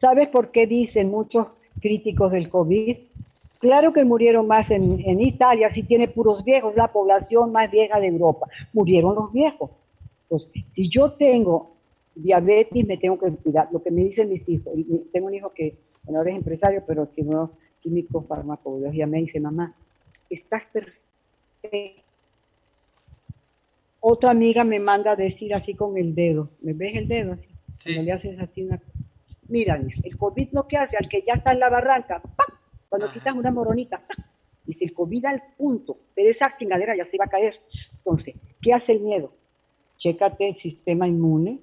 ¿sabes 0.00 0.28
por 0.28 0.52
qué 0.52 0.66
dicen 0.66 1.10
muchos 1.10 1.48
críticos 1.80 2.30
del 2.30 2.48
COVID? 2.48 2.96
Claro 3.58 3.92
que 3.92 4.04
murieron 4.04 4.46
más 4.46 4.70
en, 4.70 5.20
Italia, 5.20 5.72
si 5.72 5.84
tiene 5.84 6.08
puros 6.08 6.44
viejos, 6.44 6.74
la 6.76 6.88
población 6.88 7.52
más 7.52 7.70
vieja 7.70 7.98
de 8.00 8.08
Europa. 8.08 8.48
Murieron 8.72 9.14
los 9.14 9.32
viejos. 9.32 9.70
Entonces, 10.24 10.64
si 10.74 10.90
yo 10.90 11.12
tengo 11.12 11.72
diabetes, 12.14 12.84
me 12.86 12.96
tengo 12.98 13.18
que 13.18 13.30
cuidar. 13.30 13.68
Lo 13.72 13.82
que 13.82 13.90
me 13.90 14.02
dicen 14.02 14.30
mis 14.30 14.46
hijos, 14.48 14.72
tengo 15.12 15.28
un 15.28 15.34
hijo 15.34 15.52
que 15.54 15.76
ahora 16.08 16.30
es 16.30 16.36
empresario, 16.36 16.82
pero 16.86 17.12
que 17.12 17.22
no 17.22 17.52
químico 17.80 18.22
farmacología, 18.22 19.06
me 19.06 19.18
dice, 19.18 19.38
mamá, 19.38 19.74
estás 20.28 20.62
perfecta. 20.72 22.01
Otra 24.04 24.32
amiga 24.32 24.64
me 24.64 24.80
manda 24.80 25.12
a 25.12 25.16
decir 25.16 25.54
así 25.54 25.74
con 25.74 25.96
el 25.96 26.12
dedo, 26.16 26.50
¿me 26.60 26.72
ves 26.72 26.96
el 26.96 27.06
dedo? 27.06 27.34
Así? 27.34 27.46
Sí. 27.78 27.94
Cuando 27.94 28.02
le 28.02 28.12
haces 28.12 28.40
así 28.40 28.62
una... 28.64 28.82
Mira, 29.46 29.78
dice, 29.78 30.00
el 30.02 30.18
COVID 30.18 30.48
lo 30.50 30.66
que 30.66 30.76
hace 30.76 30.96
al 30.96 31.08
que 31.08 31.22
ya 31.24 31.34
está 31.34 31.52
en 31.52 31.60
la 31.60 31.70
barranca, 31.70 32.20
¡pam! 32.20 32.58
cuando 32.88 33.06
Ajá. 33.06 33.14
quitas 33.14 33.36
una 33.36 33.52
moronita, 33.52 33.98
¡pam! 33.98 34.26
dice, 34.66 34.86
el 34.86 34.92
COVID 34.92 35.24
al 35.26 35.42
punto, 35.56 35.98
pero 36.16 36.30
esa 36.30 36.52
chingadera 36.58 36.96
ya 36.96 37.08
se 37.12 37.16
va 37.16 37.26
a 37.26 37.28
caer. 37.28 37.54
Entonces, 37.98 38.34
¿qué 38.60 38.72
hace 38.72 38.90
el 38.90 39.00
miedo? 39.02 39.32
Chécate 39.98 40.48
el 40.48 40.56
sistema 40.56 41.06
inmune. 41.06 41.60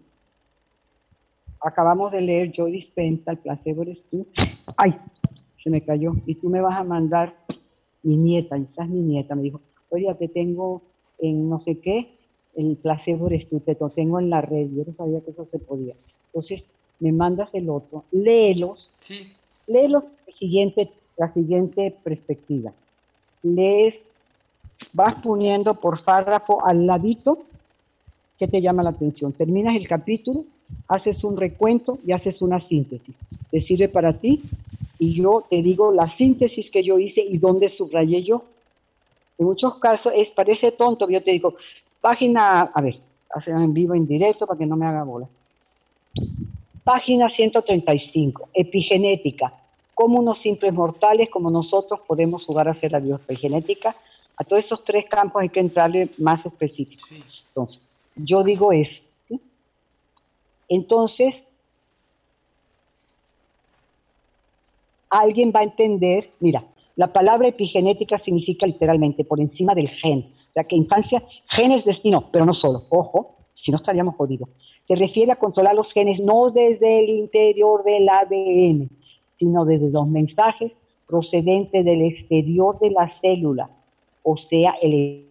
Acabamos 1.61 2.13
de 2.13 2.21
leer 2.21 2.53
Joe 2.55 2.71
Dispensa, 2.71 3.31
el 3.31 3.39
placebo 3.39 3.81
eres 3.81 4.01
tú. 4.09 4.25
¡Ay! 4.77 4.95
Se 5.61 5.69
me 5.69 5.81
cayó. 5.81 6.13
Y 6.25 6.35
tú 6.35 6.47
me 6.47 6.61
vas 6.61 6.79
a 6.79 6.85
mandar 6.85 7.35
mi 8.03 8.15
nieta, 8.15 8.55
es 8.55 8.87
mi 8.87 9.01
nieta, 9.01 9.35
me 9.35 9.41
dijo, 9.41 9.59
oye, 9.89 10.07
te 10.15 10.29
tengo 10.29 10.83
en 11.17 11.49
no 11.49 11.59
sé 11.63 11.81
qué, 11.81 12.18
el 12.55 12.75
placebo 12.77 13.27
eres 13.27 13.47
tú, 13.49 13.59
te 13.59 13.77
lo 13.79 13.89
tengo 13.89 14.19
en 14.19 14.29
la 14.29 14.41
red, 14.41 14.67
yo 14.75 14.83
no 14.85 14.93
sabía 14.93 15.21
que 15.21 15.31
eso 15.31 15.47
se 15.51 15.59
podía. 15.59 15.93
Entonces, 16.33 16.63
me 16.99 17.11
mandas 17.11 17.49
el 17.53 17.69
otro, 17.69 18.03
léelos, 18.11 18.89
Sí. 18.99 19.31
léelos 19.67 20.03
la 20.27 20.33
siguiente, 20.35 20.89
la 21.17 21.33
siguiente 21.33 21.95
perspectiva. 22.03 22.73
Lees, 23.43 23.95
vas 24.93 25.15
poniendo 25.23 25.75
por 25.75 26.03
párrafo 26.03 26.65
al 26.65 26.85
ladito 26.85 27.39
que 28.37 28.47
te 28.47 28.61
llama 28.61 28.83
la 28.83 28.91
atención. 28.91 29.33
Terminas 29.33 29.75
el 29.75 29.87
capítulo, 29.87 30.45
haces 30.87 31.23
un 31.23 31.37
recuento 31.37 31.99
y 32.05 32.11
haces 32.11 32.41
una 32.41 32.65
síntesis. 32.67 33.15
Te 33.51 33.61
sirve 33.61 33.89
para 33.89 34.13
ti 34.13 34.41
y 34.97 35.13
yo 35.13 35.45
te 35.49 35.61
digo 35.61 35.91
la 35.91 36.15
síntesis 36.17 36.69
que 36.71 36.83
yo 36.83 36.97
hice 36.99 37.21
y 37.21 37.37
dónde 37.37 37.69
subrayé 37.77 38.23
yo. 38.23 38.43
En 39.37 39.45
muchos 39.45 39.75
casos 39.79 40.11
es 40.15 40.29
parece 40.29 40.71
tonto, 40.71 41.09
yo 41.09 41.23
te 41.23 41.31
digo, 41.31 41.55
página, 42.01 42.61
a 42.61 42.81
ver, 42.81 42.99
hacer 43.29 43.53
en 43.53 43.73
vivo, 43.73 43.93
en 43.95 44.07
directo 44.07 44.47
para 44.47 44.57
que 44.57 44.65
no 44.65 44.75
me 44.75 44.85
haga 44.85 45.03
bola. 45.03 45.27
Página 46.83 47.29
135, 47.29 48.49
epigenética. 48.53 49.53
Cómo 49.93 50.19
unos 50.19 50.41
simples 50.41 50.73
mortales 50.73 51.29
como 51.29 51.51
nosotros 51.51 51.99
podemos 52.07 52.45
jugar 52.45 52.67
a 52.67 52.71
hacer 52.71 52.91
la 52.91 52.99
biogenética. 52.99 53.95
A 54.37 54.43
todos 54.43 54.65
esos 54.65 54.83
tres 54.85 55.05
campos 55.09 55.41
hay 55.41 55.49
que 55.49 55.59
entrarle 55.59 56.09
más 56.17 56.43
específico. 56.45 57.05
Sí. 57.07 57.21
Entonces, 57.49 57.79
yo 58.15 58.43
digo 58.43 58.71
eso. 58.71 59.01
¿sí? 59.27 59.39
Entonces, 60.69 61.35
alguien 65.09 65.51
va 65.53 65.59
a 65.59 65.63
entender, 65.63 66.29
mira, 66.39 66.63
la 66.95 67.07
palabra 67.07 67.47
epigenética 67.47 68.19
significa 68.19 68.65
literalmente 68.65 69.23
por 69.23 69.39
encima 69.39 69.73
del 69.73 69.89
gen. 69.89 70.25
Sea 70.59 70.67
que 70.67 70.75
infancia, 70.75 71.23
gen 71.55 71.71
es 71.71 71.85
destino, 71.85 72.25
pero 72.33 72.45
no 72.45 72.53
solo. 72.53 72.81
Ojo, 72.89 73.35
si 73.63 73.71
no 73.71 73.77
estaríamos 73.77 74.15
jodidos. 74.15 74.49
Se 74.89 74.95
refiere 74.95 75.31
a 75.31 75.37
controlar 75.37 75.73
los 75.73 75.89
genes 75.93 76.19
no 76.19 76.49
desde 76.51 76.99
el 76.99 77.09
interior 77.11 77.81
del 77.85 78.09
ADN, 78.09 78.89
sino 79.37 79.63
desde 79.63 79.89
los 79.89 80.05
mensajes 80.07 80.73
procedentes 81.07 81.85
del 81.85 82.01
exterior 82.01 82.77
de 82.79 82.91
la 82.91 83.09
célula, 83.21 83.69
o 84.23 84.35
sea, 84.49 84.75
el 84.81 85.27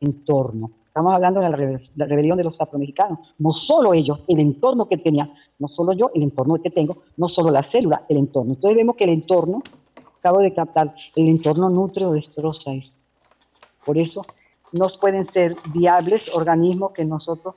entorno. 0.00 0.70
Estamos 0.86 1.14
hablando 1.16 1.40
de 1.40 1.50
la, 1.50 1.56
rebe- 1.56 1.90
la 1.96 2.06
rebelión 2.06 2.38
de 2.38 2.44
los 2.44 2.60
afromexicanos. 2.60 3.18
No 3.38 3.52
solo 3.52 3.92
ellos, 3.94 4.20
el 4.28 4.38
entorno 4.38 4.86
que 4.86 4.98
tenían, 4.98 5.32
no 5.58 5.66
solo 5.66 5.92
yo, 5.94 6.10
el 6.14 6.22
entorno 6.22 6.54
que 6.62 6.70
tengo, 6.70 6.98
no 7.16 7.28
solo 7.28 7.50
la 7.50 7.68
célula, 7.72 8.04
el 8.08 8.18
entorno. 8.18 8.52
Entonces 8.54 8.76
vemos 8.76 8.94
que 8.94 9.04
el 9.04 9.10
entorno, 9.10 9.62
acabo 10.24 10.40
de 10.40 10.54
captar, 10.54 10.94
el 11.16 11.28
entorno 11.28 11.68
nutre 11.68 12.06
o 12.06 12.12
destroza 12.12 12.72
esto. 12.72 12.96
Por 13.84 13.98
eso 13.98 14.22
nos 14.72 14.96
pueden 14.96 15.30
ser 15.32 15.54
viables 15.74 16.22
organismos 16.32 16.92
que 16.92 17.04
nosotros 17.04 17.56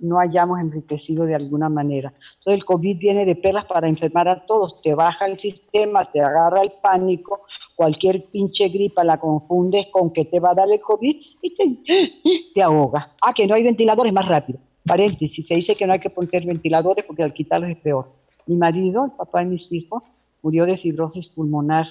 no 0.00 0.18
hayamos 0.18 0.58
enriquecido 0.58 1.26
de 1.26 1.36
alguna 1.36 1.68
manera. 1.68 2.12
Entonces 2.38 2.60
el 2.60 2.64
COVID 2.64 2.98
viene 2.98 3.24
de 3.24 3.36
perlas 3.36 3.66
para 3.66 3.88
enfermar 3.88 4.28
a 4.28 4.44
todos, 4.46 4.82
te 4.82 4.94
baja 4.94 5.26
el 5.26 5.40
sistema, 5.40 6.10
te 6.10 6.20
agarra 6.20 6.62
el 6.62 6.72
pánico, 6.82 7.42
cualquier 7.76 8.24
pinche 8.26 8.68
gripa 8.68 9.04
la 9.04 9.20
confundes 9.20 9.86
con 9.92 10.12
que 10.12 10.24
te 10.24 10.40
va 10.40 10.50
a 10.50 10.54
dar 10.54 10.70
el 10.70 10.80
COVID 10.80 11.16
y 11.40 11.54
te, 11.54 12.42
te 12.54 12.62
ahoga. 12.62 13.12
Ah, 13.22 13.32
que 13.32 13.46
no 13.46 13.54
hay 13.54 13.62
ventiladores, 13.62 14.12
más 14.12 14.26
rápido. 14.26 14.58
Paréntesis, 14.84 15.46
se 15.46 15.54
dice 15.54 15.76
que 15.76 15.86
no 15.86 15.92
hay 15.92 16.00
que 16.00 16.10
poner 16.10 16.44
ventiladores 16.44 17.04
porque 17.04 17.22
al 17.22 17.32
quitarlos 17.32 17.70
es 17.70 17.78
peor. 17.78 18.08
Mi 18.46 18.56
marido, 18.56 19.04
el 19.04 19.12
papá 19.12 19.40
de 19.40 19.46
mis 19.46 19.70
hijos, 19.70 20.02
murió 20.42 20.66
de 20.66 20.78
fibrosis 20.78 21.28
pulmonar 21.28 21.86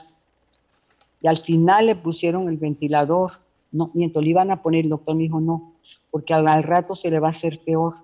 y 1.21 1.27
al 1.27 1.43
final 1.43 1.87
le 1.87 1.95
pusieron 1.95 2.47
el 2.49 2.57
ventilador. 2.57 3.33
No, 3.71 3.91
miento, 3.93 4.21
le 4.21 4.29
iban 4.29 4.51
a 4.51 4.61
poner, 4.61 4.85
el 4.85 4.89
doctor 4.89 5.15
me 5.15 5.23
dijo 5.23 5.41
no, 5.41 5.73
porque 6.11 6.33
al, 6.33 6.47
al 6.47 6.63
rato 6.63 6.95
se 6.95 7.09
le 7.09 7.19
va 7.19 7.29
a 7.29 7.31
hacer 7.31 7.59
peor. 7.65 7.95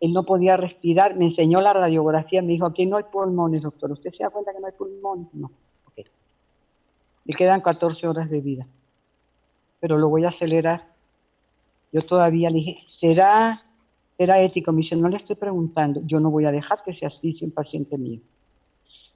Él 0.00 0.12
no 0.12 0.24
podía 0.24 0.56
respirar, 0.56 1.16
me 1.16 1.26
enseñó 1.26 1.60
la 1.60 1.72
radiografía, 1.72 2.42
me 2.42 2.52
dijo, 2.52 2.66
aquí 2.66 2.86
no 2.86 2.96
hay 2.96 3.04
pulmones, 3.04 3.62
doctor. 3.62 3.92
¿Usted 3.92 4.12
se 4.12 4.24
da 4.24 4.30
cuenta 4.30 4.52
que 4.52 4.58
no 4.58 4.66
hay 4.66 4.72
pulmones? 4.72 5.28
No. 5.32 5.50
Ok. 5.86 6.04
Le 7.24 7.34
quedan 7.34 7.60
14 7.60 8.08
horas 8.08 8.28
de 8.28 8.40
vida, 8.40 8.66
pero 9.78 9.98
lo 9.98 10.08
voy 10.08 10.24
a 10.24 10.30
acelerar. 10.30 10.82
Yo 11.92 12.04
todavía 12.04 12.50
le 12.50 12.56
dije, 12.56 12.78
¿será, 12.98 13.62
será 14.16 14.42
ético? 14.42 14.72
Me 14.72 14.82
dice, 14.82 14.96
no 14.96 15.08
le 15.08 15.18
estoy 15.18 15.36
preguntando, 15.36 16.00
yo 16.04 16.18
no 16.18 16.30
voy 16.30 16.46
a 16.46 16.50
dejar 16.50 16.82
que 16.82 16.94
se 16.94 17.06
asfixie 17.06 17.46
un 17.46 17.52
paciente 17.52 17.96
mío. 17.96 18.20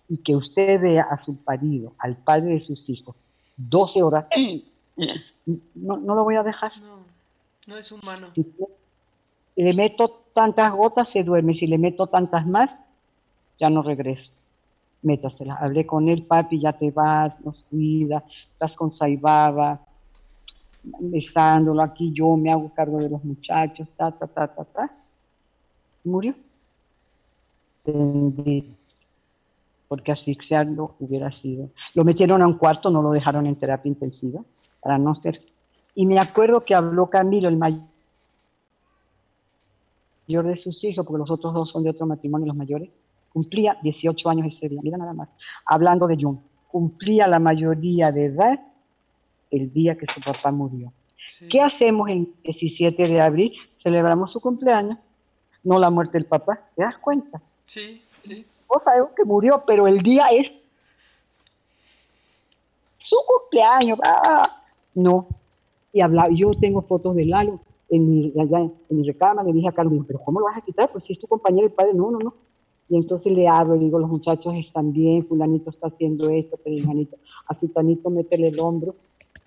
Y 0.09 0.19
que 0.19 0.37
usted 0.37 0.81
vea 0.81 1.03
a 1.03 1.25
su 1.25 1.37
marido, 1.47 1.95
al 1.99 2.17
padre 2.17 2.55
de 2.55 2.65
sus 2.65 2.89
hijos, 2.89 3.17
12 3.57 4.03
horas, 4.03 4.27
no, 5.75 5.97
no 5.97 6.15
lo 6.15 6.25
voy 6.25 6.37
a 6.37 6.43
dejar. 6.43 6.73
No, 6.81 6.99
no 7.67 7.77
es 7.77 7.91
humano. 7.91 8.29
Si 8.35 9.63
le 9.63 9.75
meto 9.75 10.23
tantas 10.33 10.73
gotas, 10.73 11.09
se 11.13 11.23
duerme. 11.23 11.55
Si 11.55 11.67
le 11.67 11.79
meto 11.79 12.07
tantas 12.07 12.47
más, 12.47 12.71
ya 13.59 13.71
no 13.71 13.83
regreso. 13.83 14.31
Métasela. 15.03 15.55
Hablé 15.55 15.87
con 15.87 16.09
él, 16.09 16.23
papi, 16.25 16.61
ya 16.61 16.73
te 16.73 16.91
vas, 16.91 17.33
nos 17.45 17.57
cuida, 17.71 18.23
estás 18.53 18.73
con 18.75 18.97
Saibaba, 18.97 19.81
besándolo 20.83 21.83
aquí, 21.83 22.13
yo 22.13 22.37
me 22.37 22.51
hago 22.53 22.73
cargo 22.75 22.99
de 22.99 23.11
los 23.11 23.25
muchachos, 23.25 23.89
ta, 23.97 24.11
ta, 24.13 24.27
ta, 24.27 24.49
ta, 24.49 24.65
ta. 24.65 24.91
Murió. 26.05 26.35
Bendito. 27.85 28.86
Porque 29.89 30.13
asfixiarlo 30.13 30.97
hubiera 30.99 31.31
sido. 31.41 31.71
Lo 31.95 32.05
metieron 32.05 32.43
a 32.43 32.47
un 32.47 32.59
cuarto, 32.59 32.91
no 32.91 33.03
lo 33.03 33.13
dejaron 33.13 33.47
en 33.47 33.57
terapia 33.57 33.89
intensiva, 33.89 34.41
para 34.81 34.99
no 34.99 35.15
ser. 35.17 35.41
Y 35.95 36.07
me 36.07 36.19
acuerdo 36.21 36.65
que 36.65 36.75
habló 36.75 37.09
Camilo, 37.09 37.49
el 37.49 37.57
mayor 37.57 37.87
de 40.29 40.63
sus 40.63 40.83
hijos, 40.85 41.07
porque 41.07 41.19
los 41.19 41.31
otros 41.31 41.55
dos 41.55 41.71
son 41.71 41.85
de 41.85 41.91
otro 41.91 42.07
matrimonio, 42.07 42.49
los 42.49 42.57
mayores, 42.57 42.91
cumplía 43.33 43.79
18 43.83 44.29
años 44.29 44.55
ese 44.55 44.69
día, 44.69 44.81
mira 44.83 44.99
nada 44.99 45.13
más, 45.13 45.29
hablando 45.67 46.07
de 46.07 46.17
Jung, 46.21 46.39
cumplía 46.69 47.29
la 47.29 47.39
mayoría 47.39 48.11
de 48.11 48.27
edad 48.27 48.61
el 49.51 49.73
día 49.73 49.97
que 49.97 50.07
su 50.15 50.21
papá 50.21 50.51
murió. 50.51 50.93
Sí. 51.29 51.49
¿Qué 51.49 51.61
hacemos 51.61 52.09
el 52.09 52.33
17 52.45 53.09
de 53.09 53.21
abril? 53.21 53.53
Celebramos 53.83 54.33
su 54.33 54.41
cumpleaños, 54.41 54.99
no 55.65 55.79
la 55.79 55.91
muerte 55.91 56.19
del 56.19 56.27
papá, 56.27 56.61
¿te 56.75 56.83
das 56.83 56.99
cuenta? 56.99 57.41
Sí, 57.67 58.03
sí. 58.21 58.45
Vos 58.69 58.83
sabés 58.85 59.03
que 59.17 59.25
murió, 59.25 59.63
pero 59.67 59.87
el 59.87 60.03
día 60.03 60.27
es 60.33 60.49
su 62.99 63.17
cumpleaños. 63.27 63.99
¡ah! 64.03 64.63
No. 64.95 65.27
Y 65.93 66.01
hablaba, 66.01 66.29
yo 66.31 66.51
tengo 66.61 66.83
fotos 66.83 67.15
de 67.17 67.25
Lalo 67.25 67.61
en 67.89 68.11
mi, 68.11 68.33
allá 68.41 68.61
en 68.61 68.73
mi 68.89 69.05
recámara, 69.05 69.47
le 69.47 69.55
dije 69.55 69.69
a 69.69 69.73
Carlos, 69.73 70.05
pero 70.07 70.19
¿cómo 70.21 70.41
lo 70.41 70.47
vas 70.47 70.59
a 70.59 70.63
quitar? 70.63 70.91
Pues 70.91 71.05
si 71.05 71.13
es 71.13 71.19
tu 71.19 71.27
compañero 71.27 71.67
y 71.67 71.71
padre, 71.71 71.95
no, 71.95 72.11
no, 72.11 72.19
no. 72.19 72.35
Y 72.89 72.97
entonces 72.97 73.33
le 73.33 73.49
hablo, 73.49 73.75
le 73.75 73.85
digo, 73.85 73.99
los 73.99 74.11
muchachos 74.11 74.55
están 74.57 74.93
bien, 74.93 75.27
fulanito 75.27 75.71
está 75.71 75.89
haciendo 75.89 76.29
esto, 76.31 76.57
perijanito, 76.57 77.17
a 77.47 77.59
sutanito 77.59 78.11
métele 78.11 78.49
el 78.49 78.61
hombro. 78.61 78.95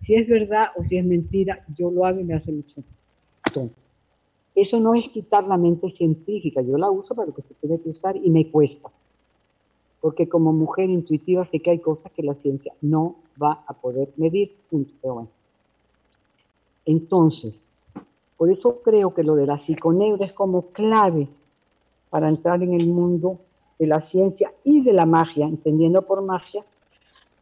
Si 0.05 0.15
es 0.15 0.27
verdad 0.27 0.67
o 0.77 0.83
si 0.83 0.97
es 0.97 1.05
mentira, 1.05 1.65
yo 1.77 1.89
lo 1.91 2.05
hago 2.05 2.19
y 2.19 2.23
me 2.23 2.33
hace 2.33 2.51
mucho. 2.51 2.81
Eso 4.55 4.79
no 4.79 4.93
es 4.93 5.09
quitar 5.11 5.45
la 5.45 5.57
mente 5.57 5.89
científica, 5.91 6.61
yo 6.61 6.77
la 6.77 6.89
uso 6.89 7.15
para 7.15 7.27
lo 7.27 7.33
que 7.33 7.43
se 7.43 7.53
tiene 7.55 7.79
que 7.79 7.89
usar 7.89 8.17
y 8.17 8.29
me 8.29 8.49
cuesta. 8.51 8.89
Porque 10.01 10.29
como 10.29 10.53
mujer 10.53 10.89
intuitiva 10.89 11.47
sé 11.51 11.59
que 11.59 11.71
hay 11.71 11.79
cosas 11.79 12.11
que 12.13 12.23
la 12.23 12.35
ciencia 12.35 12.73
no 12.81 13.15
va 13.41 13.63
a 13.67 13.73
poder 13.73 14.09
medir. 14.17 14.55
Entonces, 16.85 17.53
por 18.37 18.49
eso 18.51 18.81
creo 18.83 19.13
que 19.13 19.23
lo 19.23 19.35
de 19.35 19.45
la 19.45 19.59
psiconeura 19.65 20.25
es 20.25 20.33
como 20.33 20.67
clave 20.67 21.27
para 22.09 22.29
entrar 22.29 22.63
en 22.63 22.73
el 22.73 22.87
mundo 22.87 23.39
de 23.77 23.87
la 23.87 24.09
ciencia 24.09 24.51
y 24.63 24.81
de 24.81 24.93
la 24.93 25.05
magia, 25.05 25.45
entendiendo 25.45 26.01
por 26.01 26.21
magia 26.21 26.63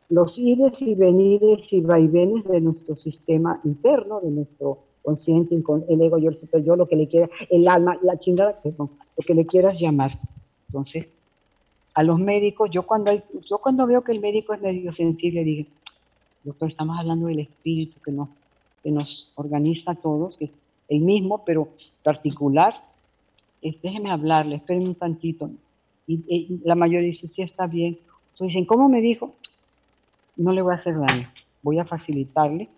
los 0.09 0.37
ires 0.37 0.73
y 0.79 0.95
venires 0.95 1.61
y 1.71 1.81
vaivenes 1.81 2.45
de 2.45 2.61
nuestro 2.61 2.95
sistema 2.97 3.59
interno, 3.63 4.21
de 4.21 4.31
nuestro 4.31 4.79
consciente, 5.01 5.55
el 5.55 6.01
ego, 6.01 6.17
yo, 6.17 6.29
el 6.29 6.39
super 6.39 6.63
yo, 6.63 6.75
lo 6.75 6.87
que 6.87 6.95
le 6.95 7.07
quiera, 7.07 7.29
el 7.49 7.67
alma, 7.67 7.97
la 8.01 8.17
chingada, 8.19 8.59
perdón, 8.61 8.91
lo 9.17 9.23
que 9.25 9.33
le 9.33 9.45
quieras 9.45 9.79
llamar. 9.79 10.19
Entonces, 10.67 11.07
a 11.97 12.03
los 12.03 12.19
médicos, 12.19 12.69
yo 12.71 12.83
cuando, 12.83 13.09
hay- 13.09 13.23
yo 13.49 13.57
cuando 13.57 13.87
veo 13.87 14.03
que 14.03 14.11
el 14.11 14.19
médico 14.19 14.53
es 14.53 14.61
medio 14.61 14.93
sensible, 14.93 15.43
digo, 15.43 15.67
doctor, 16.43 16.69
estamos 16.69 16.95
hablando 16.99 17.25
del 17.25 17.39
espíritu, 17.39 17.99
que 18.01 18.11
no, 18.11 18.29
que 18.83 18.91
nos 18.91 19.31
organiza 19.33 19.93
a 19.93 19.95
todos, 19.95 20.37
que 20.37 20.45
es 20.45 20.51
el 20.89 20.99
mismo, 20.99 21.43
pero 21.43 21.69
particular. 22.03 22.75
déjeme 23.81 24.11
hablarle, 24.11 24.57
espérenme 24.57 24.89
un 24.89 24.95
tantito. 24.95 25.49
Y, 26.05 26.59
la 26.63 26.75
mayoría 26.75 27.09
dice, 27.09 27.29
sí, 27.35 27.41
está 27.41 27.65
bien. 27.65 27.97
Entonces 28.33 28.49
dicen, 28.49 28.65
¿cómo 28.65 28.89
me 28.89 29.01
dijo? 29.01 29.33
No 30.35 30.51
le 30.51 30.61
voy 30.61 30.73
a 30.75 30.77
hacer 30.77 30.99
daño, 30.99 31.27
voy 31.63 31.79
a 31.79 31.85
facilitarle, 31.85 32.69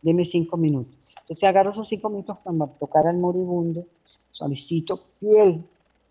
deme 0.00 0.24
cinco 0.32 0.56
minutos. 0.56 0.94
Entonces 1.20 1.46
agarro 1.46 1.72
esos 1.72 1.88
cinco 1.88 2.08
minutos 2.08 2.38
para 2.42 2.66
tocar 2.80 3.06
al 3.06 3.18
moribundo, 3.18 3.84
suavecito, 4.30 4.98
piel, 5.20 5.62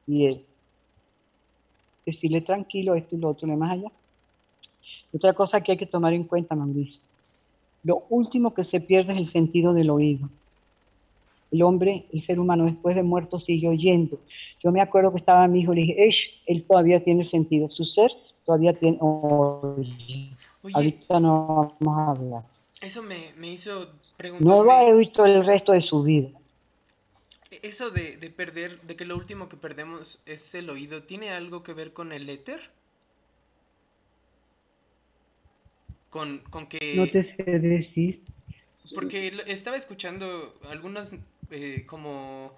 piel. 0.06 0.46
Decirle 2.06 2.42
tranquilo, 2.42 2.96
esto 2.96 3.16
y 3.16 3.20
lo 3.20 3.30
otro, 3.30 3.48
no 3.48 3.58
más 3.58 3.72
allá. 3.72 3.92
Otra 5.14 5.34
cosa 5.34 5.62
que 5.62 5.74
hay 5.74 5.78
que 5.78 5.86
tomar 5.86 6.14
en 6.14 6.24
cuenta, 6.24 6.56
Mauricio. 6.56 7.00
Lo 7.84 8.04
último 8.10 8.54
que 8.54 8.64
se 8.66 8.80
pierde 8.80 9.14
es 9.14 9.20
el 9.20 9.32
sentido 9.32 9.74
del 9.74 9.90
oído. 9.90 10.30
El 11.52 11.64
hombre, 11.64 12.06
el 12.14 12.26
ser 12.26 12.40
humano, 12.40 12.66
después 12.66 12.96
de 12.96 13.04
muerto 13.04 13.40
sigue 13.40 13.68
oyendo. 13.68 14.20
Yo 14.64 14.72
me 14.72 14.82
acuerdo 14.82 15.12
que 15.12 15.20
estaba 15.20 15.48
mi 15.48 15.62
hijo 15.62 15.74
y 15.74 15.76
le 15.76 15.82
dije, 15.82 16.10
él 16.46 16.64
todavía 16.64 17.04
tiene 17.04 17.30
sentido. 17.30 17.70
Su 17.70 17.84
ser 17.86 18.12
todavía 18.46 18.74
tiene 18.74 18.98
Oye, 19.02 20.30
Ahorita 20.74 21.20
no 21.20 21.78
vamos 21.82 21.98
a 21.98 22.12
hablar. 22.12 22.44
Eso 22.82 23.04
me, 23.04 23.34
me 23.38 23.52
hizo 23.52 23.88
preguntar. 24.16 24.48
No 24.48 24.64
lo 24.64 24.72
ha 24.72 24.92
visto 24.94 25.26
el 25.26 25.46
resto 25.46 25.74
de 25.74 25.82
su 25.82 26.04
vida. 26.04 26.30
Eso 27.52 27.92
de, 27.92 28.16
de 28.16 28.30
perder, 28.30 28.80
de 28.82 28.96
que 28.96 29.06
lo 29.06 29.18
último 29.18 29.50
que 29.50 29.58
perdemos 29.58 30.24
es 30.26 30.56
el 30.56 30.70
oído, 30.70 31.04
¿tiene 31.04 31.32
algo 31.32 31.64
que 31.64 31.74
ver 31.74 31.92
con 31.92 32.14
el 32.14 32.30
éter? 32.30 32.72
Con, 36.10 36.40
con 36.50 36.68
que... 36.68 36.96
No 36.96 37.08
te 37.08 37.36
sé 37.36 37.44
decir. 37.60 38.22
Porque 38.96 39.44
estaba 39.48 39.76
escuchando 39.76 40.58
algunas 40.70 41.14
eh, 41.50 41.84
como 41.86 42.56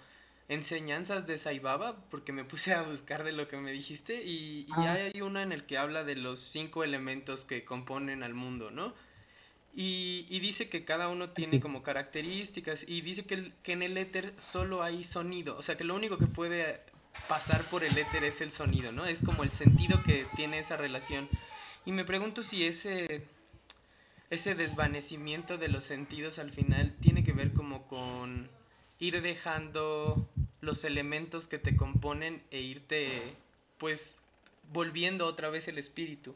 enseñanzas 0.48 1.26
de 1.26 1.38
Saibaba, 1.38 1.98
porque 2.10 2.32
me 2.32 2.44
puse 2.44 2.74
a 2.74 2.84
buscar 2.84 3.24
de 3.24 3.32
lo 3.32 3.48
que 3.48 3.58
me 3.58 3.72
dijiste, 3.72 4.24
y, 4.24 4.68
ah. 4.72 4.94
hay 4.94 5.22
una 5.22 5.42
en 5.42 5.52
el 5.52 5.66
que 5.66 5.78
habla 5.78 6.04
de 6.04 6.16
los 6.16 6.40
cinco 6.40 6.84
elementos 6.84 7.46
que 7.46 7.66
componen 7.66 8.22
al 8.22 8.34
mundo, 8.36 8.70
¿no? 8.70 8.94
Y, 9.76 10.40
dice 10.40 10.70
que 10.70 10.86
cada 10.86 11.08
uno 11.08 11.32
tiene 11.32 11.60
como 11.60 11.82
características, 11.82 12.86
y 12.88 13.02
dice 13.02 13.26
que, 13.26 13.52
que 13.64 13.72
en 13.72 13.82
el 13.82 13.98
éter 13.98 14.34
solo 14.38 14.84
hay 14.84 15.04
sonido, 15.04 15.58
o 15.58 15.64
sea 15.64 15.78
que 15.78 15.84
lo 15.84 15.96
único 15.96 16.18
que 16.18 16.28
puede 16.28 16.82
pasar 17.28 17.68
por 17.70 17.84
el 17.84 17.98
éter 17.98 18.24
es 18.24 18.42
el 18.42 18.52
sonido, 18.52 18.92
¿no? 18.92 19.06
Es 19.06 19.22
como 19.22 19.44
el 19.44 19.52
sentido 19.52 20.02
que 20.04 20.28
tiene 20.36 20.60
esa 20.60 20.78
relación. 20.78 21.28
Y 21.86 21.92
me 21.92 22.06
pregunto 22.06 22.44
si 22.44 22.66
ese 22.66 23.26
ese 24.34 24.56
desvanecimiento 24.56 25.60
de 25.60 25.68
los 25.68 25.84
sentidos 25.84 26.40
al 26.40 26.52
final 26.52 26.96
tiene 27.00 27.24
que 27.24 27.34
ver 27.34 27.54
como 27.54 27.88
con 27.88 28.50
ir 29.00 29.22
dejando 29.22 30.28
los 30.60 30.84
elementos 30.86 31.48
que 31.48 31.60
te 31.60 31.76
componen 31.76 32.42
e 32.50 32.60
irte 32.62 33.36
pues 33.78 34.20
volviendo 34.72 35.28
otra 35.28 35.50
vez 35.50 35.68
el 35.68 35.78
espíritu. 35.78 36.34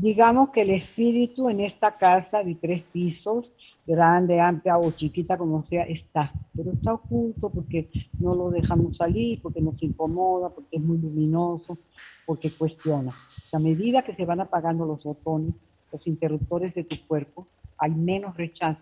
Digamos 0.00 0.50
que 0.50 0.62
el 0.62 0.70
espíritu 0.70 1.50
en 1.50 1.58
esta 1.58 1.98
casa 1.98 2.44
de 2.44 2.54
tres 2.54 2.84
pisos, 2.92 3.50
grande, 3.84 4.38
amplia 4.38 4.78
o 4.78 4.92
chiquita 4.92 5.36
como 5.36 5.66
sea, 5.66 5.82
está, 5.82 6.32
pero 6.54 6.70
está 6.70 6.94
oculto 6.94 7.50
porque 7.50 7.90
no 8.20 8.32
lo 8.36 8.50
dejamos 8.50 8.96
salir, 8.96 9.42
porque 9.42 9.60
nos 9.60 9.82
incomoda, 9.82 10.50
porque 10.50 10.76
es 10.76 10.82
muy 10.82 10.98
luminoso, 10.98 11.78
porque 12.26 12.48
cuestiona. 12.56 13.10
A 13.52 13.58
medida 13.58 14.02
que 14.02 14.14
se 14.14 14.24
van 14.24 14.40
apagando 14.40 14.86
los 14.86 15.02
botones, 15.02 15.54
los 15.92 16.06
interruptores 16.06 16.72
de 16.76 16.84
tu 16.84 16.94
cuerpo, 17.08 17.48
hay 17.76 17.90
menos 17.90 18.36
rechazo 18.36 18.78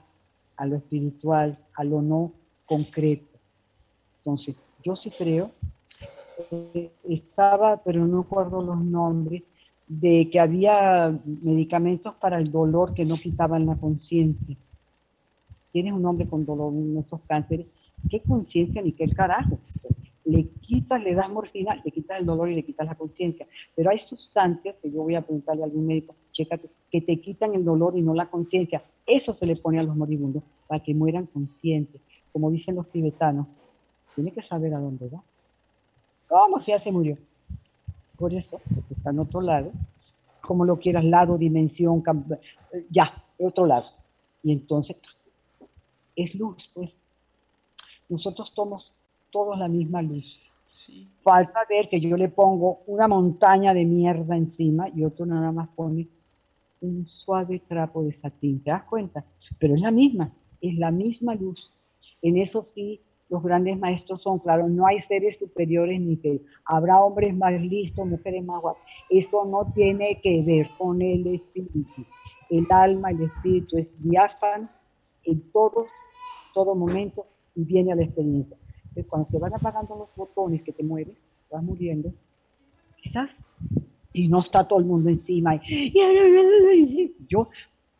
a 0.59 0.67
lo 0.67 0.77
espiritual, 0.77 1.59
a 1.77 1.85
lo 1.85 2.03
no 2.03 2.33
concreto. 2.67 3.39
Entonces, 4.19 4.55
yo 4.85 4.97
sí 4.97 5.11
creo, 5.17 5.51
eh, 6.51 6.91
estaba, 7.09 7.79
pero 7.79 8.07
no 8.07 8.21
recuerdo 8.21 8.61
los 8.61 8.85
nombres, 8.85 9.45
de 9.87 10.29
que 10.31 10.41
había 10.41 11.17
medicamentos 11.25 12.15
para 12.17 12.39
el 12.39 12.51
dolor 12.51 12.95
que 12.95 13.05
no 13.05 13.17
quitaban 13.17 13.67
la 13.67 13.77
conciencia. 13.77 14.57
Tienes 15.73 15.93
un 15.93 16.05
hombre 16.07 16.27
con 16.27 16.45
dolor 16.45 16.73
en 16.73 17.05
cánceres, 17.27 17.67
¿qué 18.11 18.21
conciencia 18.21 18.83
ni 18.83 18.93
qué 18.93 19.09
carajo? 19.09 19.59
le 20.27 20.49
quitas, 20.61 21.03
le 21.03 21.15
das 21.15 21.31
morfina, 21.31 21.81
le 21.85 21.91
quitas 21.93 22.19
el 22.19 22.27
dolor 22.27 22.51
y 22.51 22.57
le 22.57 22.65
quitas 22.65 22.87
la 22.87 22.97
conciencia. 22.97 23.47
Pero 23.75 23.91
hay 23.91 24.01
sustancias, 24.09 24.75
que 24.83 24.91
yo 24.91 25.03
voy 25.03 25.15
a 25.15 25.23
preguntarle 25.23 25.63
a 25.63 25.67
algún 25.67 25.87
médico, 25.87 26.17
chécate, 26.33 26.69
que 26.91 27.01
te 27.01 27.21
quitan 27.21 27.55
el 27.55 27.65
dolor 27.65 27.97
y 27.97 28.03
no 28.03 28.13
la 28.13 28.29
conciencia. 28.29 28.83
Eso 29.07 29.35
se 29.35 29.47
le 29.47 29.55
pone 29.57 29.79
a 29.79 29.85
los 29.85 29.97
moribundos 29.97 30.43
para 30.67 30.83
que 30.83 30.95
mueran 30.95 31.27
conscientes. 31.27 32.01
Como 32.33 32.51
dicen 32.51 32.75
los 32.75 32.91
tibetanos, 32.91 33.47
tiene 34.17 34.33
que 34.33 34.43
saber 34.43 34.75
a 34.75 34.81
dónde 34.81 35.09
va. 35.09 35.23
¿Cómo 36.29 36.61
se 36.61 36.75
hace 36.75 36.91
murió? 36.91 37.17
Por 38.17 38.33
eso, 38.35 38.61
porque 38.75 38.95
está 38.95 39.11
en 39.11 39.19
otro 39.19 39.41
lado, 39.41 39.73
como 40.41 40.65
lo 40.65 40.79
quieras, 40.79 41.05
lado, 41.05 41.37
dimensión, 41.37 42.03
ya, 42.91 43.25
otro 43.39 43.67
lado. 43.67 43.87
Y 44.43 44.53
entonces, 44.53 44.97
es 46.15 46.35
luz, 46.35 46.57
pues. 46.75 46.91
Nosotros 48.09 48.53
somos 48.55 48.93
todos 49.31 49.59
la 49.59 49.69
misma 49.69 50.03
luz. 50.03 50.41
Falta 51.23 51.61
ver 51.69 51.89
que 51.89 52.01
yo 52.01 52.17
le 52.17 52.29
pongo 52.29 52.81
una 52.87 53.09
montaña 53.09 53.75
de 53.75 53.85
mierda 53.85 54.37
encima 54.37 54.89
y 54.95 55.05
otro 55.05 55.27
nada 55.27 55.51
más 55.51 55.69
pone 55.71 56.07
un 56.81 57.07
suave 57.07 57.61
trapo 57.67 58.03
de 58.03 58.13
satín. 58.21 58.63
¿Te 58.63 58.71
das 58.71 58.85
cuenta? 58.85 59.25
Pero 59.59 59.75
es 59.75 59.81
la 59.81 59.91
misma, 59.91 60.31
es 60.61 60.77
la 60.77 60.91
misma 60.91 61.35
luz. 61.35 61.59
En 62.23 62.37
eso 62.37 62.69
sí, 62.75 63.01
los 63.29 63.43
grandes 63.43 63.79
maestros 63.79 64.23
son 64.23 64.39
claros, 64.39 64.71
no 64.71 64.87
hay 64.87 65.01
seres 65.03 65.37
superiores 65.39 66.01
ni 66.01 66.17
que 66.17 66.41
habrá 66.65 67.01
hombres 67.01 67.37
más 67.37 67.61
listos, 67.61 68.07
mujeres 68.07 68.45
más 68.45 68.61
guapas. 68.61 68.83
Eso 69.11 69.45
no 69.45 69.73
tiene 69.75 70.21
que 70.23 70.43
ver 70.43 70.69
con 70.79 71.03
el 71.03 71.27
espíritu. 71.27 72.05
El 72.51 72.67
alma, 72.71 73.11
el 73.11 73.23
espíritu 73.23 73.79
es 73.79 73.89
diáfano 73.99 74.69
en 75.25 75.41
todos, 75.51 75.89
todo 76.55 76.75
momento 76.75 77.27
y 77.57 77.65
viene 77.65 77.93
a 77.93 77.97
la 77.97 78.05
experiencia 78.05 78.57
cuando 79.05 79.29
se 79.31 79.39
van 79.39 79.55
apagando 79.55 79.97
los 79.97 80.09
botones 80.17 80.63
que 80.63 80.73
te 80.73 80.83
mueves, 80.83 81.17
vas 81.51 81.63
muriendo, 81.63 82.13
quizás, 82.97 83.31
y 84.13 84.29
no 84.29 84.41
está 84.41 84.67
todo 84.67 84.79
el 84.79 84.87
mundo 84.87 85.11
encima. 85.11 85.61
Yo, 87.29 87.49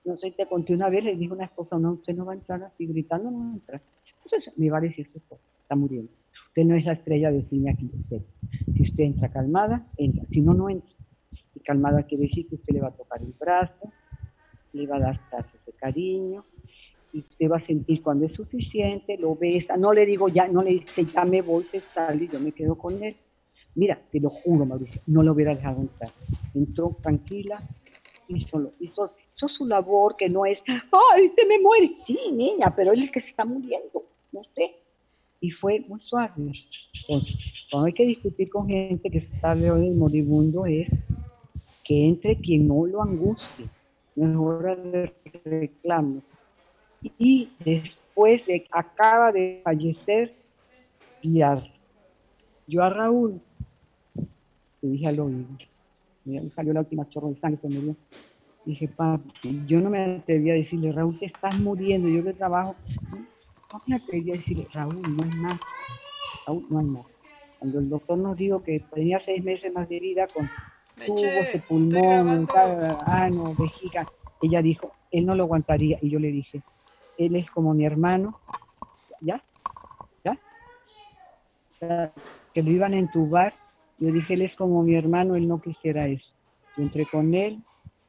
no 0.05 0.17
sé, 0.17 0.31
te 0.33 0.47
conté 0.47 0.75
una 0.75 0.89
vez, 0.89 1.05
le 1.05 1.17
dije 1.17 1.31
a 1.31 1.35
una 1.35 1.45
esposa, 1.45 1.79
no, 1.79 1.93
usted 1.93 2.15
no 2.15 2.25
va 2.25 2.33
a 2.33 2.37
entrar 2.37 2.63
así 2.63 2.87
gritando, 2.87 3.31
no 3.31 3.39
va 3.39 3.51
a 3.51 3.55
entrar. 3.55 3.83
Entonces 4.27 4.53
me 4.57 4.71
va 4.71 4.79
a 4.79 4.81
decir 4.81 5.09
está 5.15 5.77
muriendo. 5.77 6.11
Usted 6.49 6.65
no 6.65 6.75
es 6.75 6.85
la 6.85 6.95
estrella 6.95 7.31
de 7.31 7.43
cine 7.49 7.71
aquí, 7.71 7.89
usted. 7.93 8.23
Si 8.75 8.83
usted 8.83 9.05
entra 9.05 9.29
calmada, 9.29 9.87
entra. 9.97 10.25
Si 10.31 10.41
no, 10.41 10.53
no 10.53 10.69
entra. 10.69 10.91
Y 11.55 11.61
calmada 11.61 12.03
quiere 12.03 12.25
decir 12.25 12.49
que 12.49 12.57
usted 12.57 12.75
le 12.75 12.81
va 12.81 12.89
a 12.89 12.97
tocar 12.97 13.23
el 13.23 13.33
brazo, 13.39 13.93
le 14.73 14.87
va 14.87 14.97
a 14.97 15.01
dar 15.01 15.21
tazos 15.31 15.65
de 15.65 15.73
cariño, 15.73 16.45
y 17.13 17.21
usted 17.21 17.51
va 17.51 17.59
a 17.59 17.67
sentir 17.67 18.03
cuando 18.03 18.27
es 18.27 18.33
suficiente, 18.33 19.17
lo 19.17 19.37
besa, 19.37 19.77
no 19.77 19.93
le 19.93 20.05
digo 20.05 20.29
ya, 20.29 20.49
no 20.49 20.63
le 20.63 20.71
dice 20.71 21.05
ya 21.05 21.25
me 21.25 21.41
voy, 21.41 21.65
se 21.65 21.81
sale 21.95 22.25
y 22.25 22.29
yo 22.29 22.41
me 22.41 22.53
quedo 22.53 22.77
con 22.77 23.03
él. 23.03 23.17
Mira, 23.75 24.01
te 24.11 24.21
lo 24.21 24.31
juro, 24.31 24.67
Mauricio, 24.67 25.01
no 25.07 25.23
lo 25.23 25.33
hubiera 25.33 25.55
dejado 25.55 25.83
entrar. 25.83 26.11
Entró 26.55 26.97
tranquila, 27.03 27.63
hizo, 28.29 28.73
hizo, 28.81 29.13
hizo 29.37 29.49
su 29.49 29.67
labor 29.67 30.17
que 30.17 30.29
no 30.29 30.47
es, 30.47 30.59
ay, 30.67 31.31
se 31.35 31.47
me 31.47 31.61
muere. 31.61 31.91
Sí, 32.07 32.19
niña, 32.33 32.75
pero 32.75 32.93
él 32.93 33.01
es 33.01 33.09
el 33.09 33.13
que 33.13 33.21
se 33.21 33.29
está 33.29 33.45
muriendo, 33.45 34.05
no 34.33 34.43
sé. 34.55 34.77
Y 35.41 35.51
fue 35.51 35.81
muy 35.89 36.01
suave. 36.01 36.33
Cuando 37.71 37.87
hay 37.87 37.93
que 37.93 38.07
discutir 38.07 38.49
con 38.49 38.69
gente 38.69 39.11
que 39.11 39.19
está 39.19 39.55
del 39.55 39.95
moribundo 39.95 40.67
es 40.67 40.89
que 41.85 42.09
entre 42.09 42.37
quien 42.37 42.67
no 42.67 42.87
lo 42.87 43.03
angustie. 43.03 43.67
No 44.15 44.59
es 44.67 45.13
reclamo 45.45 46.23
y 47.19 47.49
después 47.65 48.47
de 48.47 48.67
acaba 48.71 49.33
de 49.33 49.61
fallecer 49.65 50.35
Pilar. 51.21 51.63
Yo 52.67 52.83
a 52.83 52.91
Raúl 52.91 53.41
le 54.83 54.89
dije 54.89 55.07
al 55.07 55.21
oído, 55.21 55.47
me 56.25 56.51
salió 56.51 56.73
la 56.73 56.81
última 56.81 57.09
chorro 57.09 57.29
de 57.29 57.41
sangre, 57.41 57.61
se 57.61 57.69
murió. 57.69 57.97
Dije, 58.65 58.89
papi, 58.89 59.63
yo 59.67 59.81
no 59.81 59.91
me 59.91 60.17
atreví 60.17 60.51
a 60.51 60.55
decirle, 60.55 60.93
Raúl, 60.93 61.19
te 61.19 61.27
estás 61.27 61.59
muriendo, 61.59 62.09
yo 62.09 62.25
que 62.25 62.33
trabajo, 62.33 62.75
no 63.77 63.83
me 63.87 63.97
atreví 63.97 64.33
a 64.33 64.37
decirle, 64.37 64.69
Raúl, 64.73 65.03
no 65.03 65.25
es 65.25 65.37
nada, 65.37 65.61
Raúl, 66.47 66.65
no 66.71 66.81
es 66.81 66.87
nada. 66.87 67.07
Cuando 67.59 67.79
el 67.79 67.89
doctor 67.89 68.19
nos 68.19 68.37
dijo 68.37 68.63
que 68.63 68.81
tenía 68.93 69.21
seis 69.25 69.43
meses 69.45 69.73
más 69.73 69.89
de 69.89 70.01
vida 70.01 70.27
con 70.29 70.49
tubos 71.05 71.53
de 71.53 71.63
pulmón, 71.69 72.47
ano, 73.07 73.55
vejiga, 73.59 74.07
ella 74.43 74.63
dijo, 74.63 74.93
él 75.11 75.27
no 75.27 75.35
lo 75.35 75.45
aguantaría. 75.45 75.99
Y 76.03 76.11
yo 76.11 76.19
le 76.19 76.29
dije, 76.29 76.63
él 77.19 77.37
es 77.37 77.51
como 77.51 77.75
mi 77.75 77.85
hermano, 77.85 78.39
¿ya? 79.21 79.43
¿Ya? 80.25 80.39
que 82.53 82.63
lo 82.63 82.71
iban 82.71 82.95
a 82.95 82.99
entubar, 82.99 83.55
yo 83.99 84.11
dije, 84.11 84.35
él 84.35 84.43
es 84.43 84.55
como 84.57 84.83
mi 84.83 84.95
hermano, 84.95 85.37
él 85.37 85.47
no 85.47 85.61
quisiera 85.61 86.09
eso. 86.09 86.27
Yo 86.77 86.83
entré 86.83 87.07
con 87.07 87.35
él, 87.35 87.63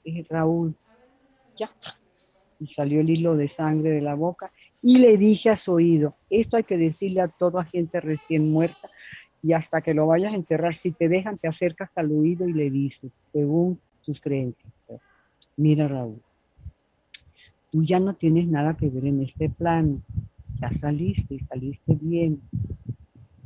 dije, 0.04 0.26
Raúl, 0.30 0.76
ya. 1.58 1.70
Y 2.60 2.68
salió 2.74 3.02
el 3.02 3.10
hilo 3.10 3.36
de 3.36 3.50
sangre 3.56 3.92
de 3.92 4.02
la 4.02 4.16
boca 4.16 4.52
y 4.82 5.00
le 5.00 5.18
dije 5.18 5.50
a 5.50 5.60
su 5.64 5.74
oído, 5.74 6.16
esto 6.30 6.58
hay 6.58 6.64
que 6.64 6.78
decirle 6.78 7.22
a 7.22 7.28
toda 7.28 7.66
gente 7.66 8.00
recién 8.00 8.52
muerta 8.52 8.90
y 9.44 9.54
hasta 9.54 9.82
que 9.82 9.94
lo 9.94 10.08
vayas 10.08 10.34
a 10.34 10.36
enterrar, 10.36 10.80
si 10.82 10.92
te 10.92 11.08
dejan, 11.08 11.38
te 11.38 11.48
acercas 11.48 11.90
al 11.96 12.12
oído 12.12 12.48
y 12.48 12.54
le 12.54 12.70
dices, 12.70 13.12
según 13.32 13.80
sus 14.02 14.20
creencias, 14.22 14.74
mira 15.56 15.88
Raúl, 15.88 16.22
tú 17.72 17.84
ya 17.84 18.00
no 18.00 18.16
tienes 18.16 18.48
nada 18.48 18.76
que 18.76 18.90
ver 18.90 19.06
en 19.06 19.24
este 19.24 19.50
plano, 19.50 20.02
ya 20.60 20.72
saliste 20.80 21.36
y 21.36 21.40
saliste 21.40 21.98
bien, 22.00 22.42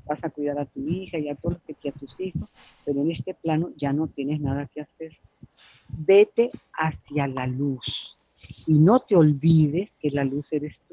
vas 0.05 0.23
a 0.23 0.29
cuidar 0.29 0.59
a 0.59 0.65
tu 0.65 0.87
hija 0.87 1.17
y 1.17 1.29
a 1.29 1.35
todos 1.35 1.59
los 1.67 1.77
que 1.77 1.89
a 1.89 1.93
tus 1.93 2.19
hijos, 2.19 2.49
pero 2.85 3.01
en 3.01 3.11
este 3.11 3.33
plano 3.33 3.69
ya 3.77 3.93
no 3.93 4.07
tienes 4.07 4.41
nada 4.41 4.67
que 4.73 4.81
hacer. 4.81 5.17
Vete 5.87 6.49
hacia 6.73 7.27
la 7.27 7.47
luz 7.47 7.85
y 8.67 8.73
no 8.73 8.99
te 9.01 9.15
olvides 9.15 9.89
que 10.01 10.11
la 10.11 10.23
luz 10.23 10.45
eres 10.51 10.75
tú. 10.87 10.90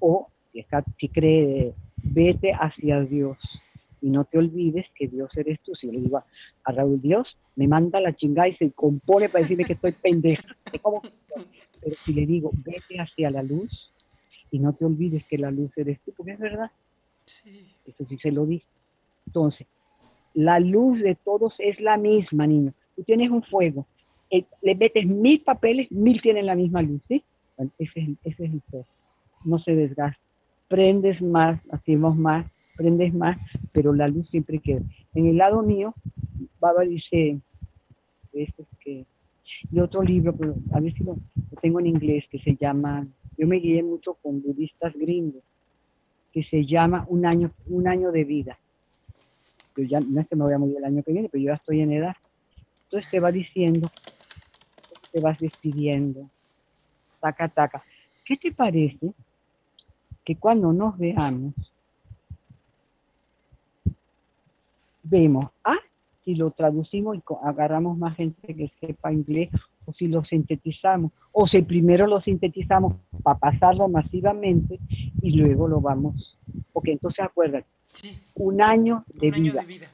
O 0.00 0.28
si, 0.52 0.64
si 0.98 1.08
cree, 1.08 1.74
vete 2.02 2.52
hacia 2.52 3.00
Dios 3.00 3.38
y 4.00 4.10
no 4.10 4.24
te 4.24 4.38
olvides 4.38 4.86
que 4.94 5.08
Dios 5.08 5.30
eres 5.36 5.60
tú. 5.60 5.74
Si 5.74 5.86
yo 5.86 5.92
le 5.92 6.00
digo 6.00 6.22
a, 6.64 6.72
Raúl, 6.72 7.00
Dios 7.00 7.36
me 7.56 7.68
manda 7.68 8.00
la 8.00 8.14
chingada 8.14 8.48
y 8.48 8.56
se 8.56 8.70
compone 8.72 9.28
para 9.28 9.42
decirme 9.42 9.64
que 9.64 9.74
estoy 9.74 9.92
pendeja. 9.92 10.56
Pero 10.72 11.96
si 11.96 12.12
le 12.12 12.26
digo, 12.26 12.50
vete 12.64 13.00
hacia 13.00 13.30
la 13.30 13.42
luz 13.42 13.92
y 14.50 14.58
no 14.58 14.72
te 14.72 14.84
olvides 14.84 15.24
que 15.26 15.38
la 15.38 15.50
luz 15.50 15.70
eres 15.76 16.00
tú, 16.00 16.12
porque 16.16 16.32
es 16.32 16.38
verdad. 16.38 16.70
Eso 17.86 18.04
sí 18.08 18.18
se 18.18 18.32
lo 18.32 18.44
dice. 18.46 18.66
Entonces, 19.26 19.66
la 20.34 20.60
luz 20.60 21.00
de 21.00 21.14
todos 21.14 21.54
es 21.58 21.80
la 21.80 21.96
misma, 21.96 22.46
niño. 22.46 22.72
Tú 22.96 23.04
tienes 23.04 23.30
un 23.30 23.42
fuego, 23.42 23.86
eh, 24.30 24.44
le 24.62 24.74
metes 24.74 25.06
mil 25.06 25.40
papeles, 25.40 25.90
mil 25.90 26.20
tienen 26.20 26.46
la 26.46 26.54
misma 26.54 26.82
luz, 26.82 27.00
¿sí? 27.08 27.22
ese, 27.78 28.00
es, 28.00 28.08
ese 28.24 28.44
es 28.44 28.52
el 28.52 28.60
fuego. 28.70 28.86
No 29.44 29.58
se 29.58 29.74
desgasta. 29.74 30.20
Prendes 30.68 31.20
más, 31.20 31.60
hacemos 31.70 32.16
más, 32.16 32.46
prendes 32.76 33.12
más, 33.12 33.36
pero 33.72 33.92
la 33.92 34.08
luz 34.08 34.28
siempre 34.30 34.58
queda. 34.58 34.82
En 35.14 35.26
el 35.26 35.36
lado 35.36 35.62
mío, 35.62 35.94
Baba 36.60 36.82
dice, 36.82 37.40
este 38.32 38.64
que, 38.80 39.04
y 39.70 39.80
otro 39.80 40.02
libro, 40.02 40.34
pero 40.34 40.54
a 40.72 40.80
ver 40.80 40.94
si 40.94 41.04
lo, 41.04 41.16
tengo 41.60 41.80
en 41.80 41.86
inglés, 41.86 42.24
que 42.30 42.38
se 42.38 42.56
llama, 42.56 43.06
yo 43.36 43.46
me 43.46 43.56
guié 43.56 43.82
mucho 43.82 44.14
con 44.14 44.40
budistas 44.42 44.94
gringos, 44.94 45.42
que 46.32 46.44
se 46.44 46.64
llama 46.64 47.04
Un 47.08 47.26
año, 47.26 47.50
un 47.66 47.88
año 47.88 48.12
de 48.12 48.24
vida. 48.24 48.58
Yo 49.76 49.84
ya 49.84 50.00
no 50.00 50.20
es 50.20 50.28
que 50.28 50.36
me 50.36 50.44
voy 50.44 50.52
a 50.52 50.58
morir 50.58 50.76
el 50.78 50.84
año 50.84 51.02
que 51.02 51.12
viene, 51.12 51.28
pero 51.28 51.42
yo 51.42 51.48
ya 51.48 51.56
estoy 51.56 51.80
en 51.80 51.92
edad. 51.92 52.16
Entonces 52.84 53.10
te 53.10 53.20
va 53.20 53.30
diciendo, 53.30 53.90
te 55.12 55.20
vas 55.20 55.38
despidiendo, 55.38 56.28
taca, 57.20 57.48
taca. 57.48 57.84
¿Qué 58.24 58.36
te 58.36 58.52
parece 58.52 59.12
que 60.24 60.36
cuando 60.36 60.72
nos 60.72 60.98
veamos, 60.98 61.54
vemos, 65.02 65.50
ah, 65.64 65.78
si 66.24 66.34
lo 66.34 66.50
traducimos 66.50 67.16
y 67.16 67.22
agarramos 67.42 67.98
más 67.98 68.16
gente 68.16 68.54
que 68.54 68.70
sepa 68.80 69.12
inglés, 69.12 69.50
o 69.86 69.92
si 69.92 70.06
lo 70.08 70.24
sintetizamos, 70.24 71.12
o 71.32 71.48
si 71.48 71.62
primero 71.62 72.06
lo 72.06 72.20
sintetizamos 72.20 72.94
para 73.22 73.38
pasarlo 73.38 73.88
masivamente 73.88 74.78
y 75.22 75.32
luego 75.32 75.66
lo 75.66 75.80
vamos, 75.80 76.38
porque 76.72 76.92
entonces 76.92 77.24
acuérdate, 77.24 77.66
un 78.34 78.62
año 78.62 79.04
de 79.08 79.28
un 79.28 79.42
vida. 79.42 79.60
Año 79.60 79.60
de 79.60 79.66
vida. 79.66 79.86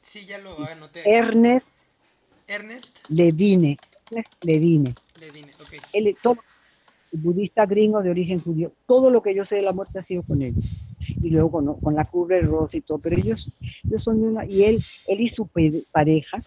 Sí, 0.00 0.24
ya 0.24 0.38
lo 0.38 0.58
anoté. 0.64 1.02
Ernest, 1.04 1.66
Ernest 2.46 2.98
Levine, 3.08 3.76
Ernest 4.10 4.44
Levine. 4.44 4.94
Levine, 5.20 5.52
okay. 5.60 5.80
Él, 5.92 6.16
todo, 6.22 6.36
budista 7.22 7.66
gringo 7.66 8.02
de 8.02 8.10
origen 8.10 8.40
judío, 8.40 8.72
todo 8.86 9.10
lo 9.10 9.22
que 9.22 9.34
yo 9.34 9.44
sé 9.44 9.56
de 9.56 9.62
la 9.62 9.72
muerte 9.72 9.98
ha 9.98 10.04
sido 10.04 10.22
con 10.22 10.42
él. 10.42 10.54
Y 11.22 11.30
luego 11.30 11.50
con, 11.50 11.80
con 11.80 11.94
la 11.94 12.04
curva 12.04 12.38
rosa 12.40 12.76
y 12.76 12.80
todo, 12.80 12.98
pero 12.98 13.16
ellos, 13.16 13.48
ellos 13.84 14.02
son 14.02 14.20
de 14.20 14.28
una, 14.28 14.44
y 14.46 14.64
él, 14.64 14.82
él 15.06 15.20
y 15.20 15.30
su 15.30 15.48
pareja 15.92 16.38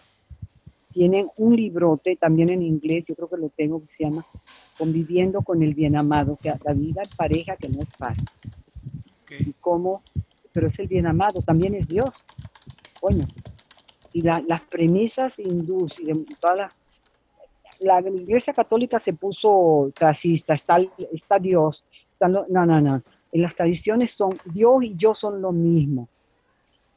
tienen 0.92 1.28
un 1.36 1.56
librote 1.56 2.16
también 2.16 2.50
en 2.50 2.62
inglés, 2.62 3.04
yo 3.06 3.14
creo 3.14 3.28
que 3.28 3.36
lo 3.36 3.48
tengo, 3.50 3.80
que 3.80 3.96
se 3.96 4.04
llama 4.04 4.24
Conviviendo 4.76 5.42
con 5.42 5.62
el 5.62 5.74
Bien 5.74 5.96
Amado, 5.96 6.38
que 6.42 6.52
la 6.64 6.72
vida 6.72 7.02
en 7.02 7.16
pareja 7.16 7.56
que 7.56 7.68
no 7.68 7.80
es 7.80 7.88
fácil. 7.96 8.24
Y 9.38 9.52
cómo, 9.60 10.02
pero 10.52 10.68
es 10.68 10.78
el 10.78 10.88
bien 10.88 11.06
amado, 11.06 11.40
también 11.42 11.74
es 11.74 11.86
Dios. 11.86 12.10
Bueno, 13.00 13.26
y 14.12 14.22
las 14.22 14.60
premisas 14.68 15.32
hindús 15.38 15.92
y 16.00 16.06
de 16.06 16.24
toda 16.40 16.56
la, 16.56 16.72
la 17.80 18.00
iglesia 18.00 18.52
católica 18.52 19.00
se 19.04 19.12
puso 19.12 19.90
trasista, 19.94 20.54
está, 20.54 20.78
está 21.12 21.38
Dios, 21.38 21.82
no, 22.20 22.46
no, 22.48 22.80
no, 22.80 23.02
en 23.32 23.42
las 23.42 23.54
tradiciones 23.54 24.10
son 24.16 24.36
Dios 24.44 24.82
y 24.82 24.94
yo 24.96 25.14
son 25.14 25.40
lo 25.40 25.52
mismo. 25.52 26.08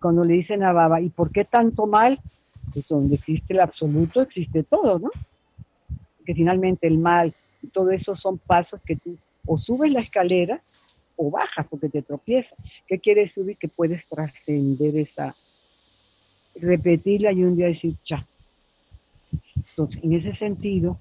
Cuando 0.01 0.25
le 0.25 0.33
dicen 0.33 0.63
a 0.63 0.73
Baba, 0.73 0.99
¿y 0.99 1.09
por 1.09 1.31
qué 1.31 1.45
tanto 1.45 1.87
mal? 1.87 2.19
Pues 2.73 2.87
donde 2.87 3.15
existe 3.15 3.53
el 3.53 3.61
absoluto, 3.61 4.21
existe 4.21 4.63
todo, 4.63 4.99
¿no? 4.99 5.09
Que 6.25 6.33
finalmente 6.33 6.87
el 6.87 6.97
mal 6.97 7.33
y 7.61 7.67
todo 7.67 7.91
eso 7.91 8.15
son 8.15 8.37
pasos 8.37 8.81
que 8.85 8.97
tú 8.97 9.17
o 9.45 9.57
subes 9.57 9.91
la 9.91 10.01
escalera 10.01 10.61
o 11.15 11.29
bajas 11.29 11.65
porque 11.69 11.89
te 11.89 12.01
tropiezas. 12.01 12.53
¿Qué 12.87 12.99
quiere 12.99 13.31
subir? 13.31 13.57
Que 13.57 13.67
puedes 13.67 14.05
trascender 14.07 14.97
esa, 14.97 15.35
repetirla 16.55 17.31
y 17.31 17.43
un 17.43 17.55
día 17.55 17.67
decir, 17.67 17.95
cha. 18.03 18.25
Entonces, 19.55 20.03
en 20.03 20.13
ese 20.13 20.35
sentido, 20.35 20.97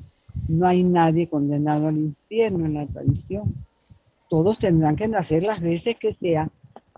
no 0.49 0.67
hay 0.67 0.83
nadie 0.83 1.29
condenado 1.29 1.89
al 1.89 1.99
infierno 1.99 2.67
en 2.67 2.75
la 2.75 2.87
tradición 2.87 3.55
todos 4.33 4.59
tendrán 4.59 4.97
que 4.97 5.07
nacer 5.09 5.43
las 5.43 5.61
veces 5.61 5.99
que 5.99 6.15
sea 6.15 6.49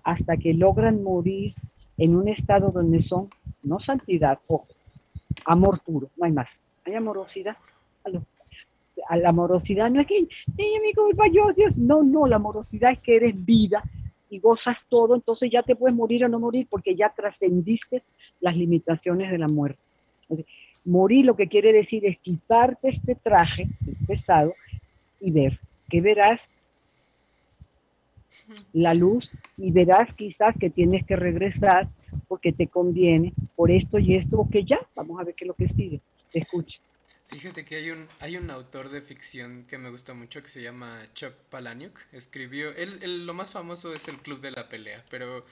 hasta 0.04 0.36
que 0.36 0.54
logran 0.54 1.02
morir 1.02 1.52
en 1.98 2.14
un 2.14 2.28
estado 2.28 2.70
donde 2.70 3.02
son, 3.02 3.28
no 3.64 3.80
santidad, 3.80 4.38
o 4.46 4.64
amor 5.44 5.80
puro, 5.80 6.10
no 6.16 6.26
hay 6.26 6.30
más. 6.30 6.46
Hay 6.84 6.94
amorosidad. 6.94 7.56
A 9.08 9.16
la 9.16 9.30
amorosidad 9.30 9.90
no 9.90 10.00
es 10.00 10.06
que, 10.06 10.28
sí, 10.56 10.78
mi 10.80 10.92
culpa, 10.94 11.24
yo, 11.26 11.52
Dios. 11.56 11.76
No, 11.76 12.04
no, 12.04 12.28
la 12.28 12.36
amorosidad 12.36 12.92
es 12.92 13.00
que 13.00 13.16
eres 13.16 13.44
vida 13.44 13.82
y 14.30 14.38
gozas 14.38 14.76
todo, 14.88 15.16
entonces 15.16 15.50
ya 15.50 15.64
te 15.64 15.74
puedes 15.74 15.96
morir 15.96 16.24
o 16.24 16.28
no 16.28 16.38
morir 16.38 16.68
porque 16.70 16.94
ya 16.94 17.08
trascendiste 17.08 18.04
las 18.38 18.56
limitaciones 18.56 19.32
de 19.32 19.38
la 19.38 19.48
muerte. 19.48 19.80
Morir 20.84 21.24
lo 21.24 21.36
que 21.36 21.48
quiere 21.48 21.72
decir 21.72 22.04
es 22.06 22.18
quitarte 22.20 22.88
este 22.90 23.14
traje 23.14 23.68
pesado 24.06 24.54
y 25.20 25.30
ver 25.30 25.58
que 25.88 26.00
verás 26.00 26.40
la 28.72 28.94
luz 28.94 29.28
y 29.56 29.70
verás 29.70 30.12
quizás 30.14 30.54
que 30.58 30.70
tienes 30.70 31.06
que 31.06 31.16
regresar 31.16 31.88
porque 32.28 32.52
te 32.52 32.66
conviene 32.66 33.32
por 33.56 33.70
esto 33.70 33.98
y 33.98 34.16
esto 34.16 34.40
o 34.40 34.48
que 34.48 34.64
ya, 34.64 34.78
vamos 34.94 35.20
a 35.20 35.24
ver 35.24 35.34
qué 35.34 35.44
es 35.44 35.48
lo 35.48 35.54
que 35.54 35.68
sigue. 35.68 36.00
Te 36.30 36.40
escucho. 36.40 36.78
Fíjate 37.28 37.64
que 37.64 37.76
hay 37.76 37.90
un, 37.90 38.06
hay 38.20 38.36
un 38.36 38.50
autor 38.50 38.90
de 38.90 39.00
ficción 39.00 39.64
que 39.68 39.78
me 39.78 39.90
gusta 39.90 40.14
mucho 40.14 40.42
que 40.42 40.48
se 40.48 40.62
llama 40.62 41.02
Chuck 41.14 41.32
Palahniuk. 41.50 41.98
Escribió, 42.12 42.70
él, 42.76 43.26
lo 43.26 43.34
más 43.34 43.50
famoso 43.50 43.92
es 43.92 44.06
El 44.08 44.18
Club 44.18 44.40
de 44.40 44.50
la 44.50 44.68
Pelea, 44.68 45.04
pero 45.10 45.44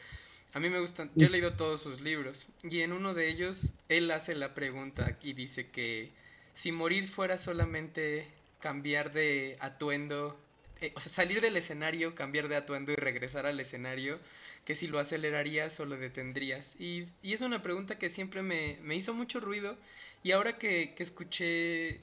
a 0.52 0.60
mí 0.60 0.68
me 0.68 0.80
gustan, 0.80 1.10
yo 1.14 1.26
he 1.26 1.30
leído 1.30 1.54
todos 1.54 1.80
sus 1.80 2.00
libros 2.00 2.46
y 2.62 2.80
en 2.80 2.92
uno 2.92 3.14
de 3.14 3.28
ellos 3.28 3.74
él 3.88 4.10
hace 4.10 4.34
la 4.34 4.54
pregunta 4.54 5.18
y 5.22 5.32
dice 5.32 5.70
que 5.70 6.10
si 6.54 6.72
morir 6.72 7.08
fuera 7.08 7.38
solamente 7.38 8.26
cambiar 8.60 9.12
de 9.12 9.56
atuendo 9.60 10.38
eh, 10.82 10.92
o 10.96 11.00
sea, 11.00 11.12
salir 11.12 11.40
del 11.40 11.56
escenario, 11.56 12.16
cambiar 12.16 12.48
de 12.48 12.56
atuendo 12.56 12.90
y 12.90 12.96
regresar 12.96 13.46
al 13.46 13.60
escenario, 13.60 14.18
que 14.64 14.74
si 14.74 14.88
lo 14.88 14.98
acelerarías 14.98 15.78
o 15.78 15.86
lo 15.86 15.96
detendrías. 15.96 16.74
Y, 16.80 17.06
y 17.22 17.34
es 17.34 17.40
una 17.40 17.62
pregunta 17.62 17.98
que 17.98 18.10
siempre 18.10 18.42
me, 18.42 18.78
me 18.82 18.96
hizo 18.96 19.14
mucho 19.14 19.38
ruido 19.38 19.76
y 20.24 20.32
ahora 20.32 20.58
que, 20.58 20.94
que, 20.96 21.04
escuché 21.04 22.00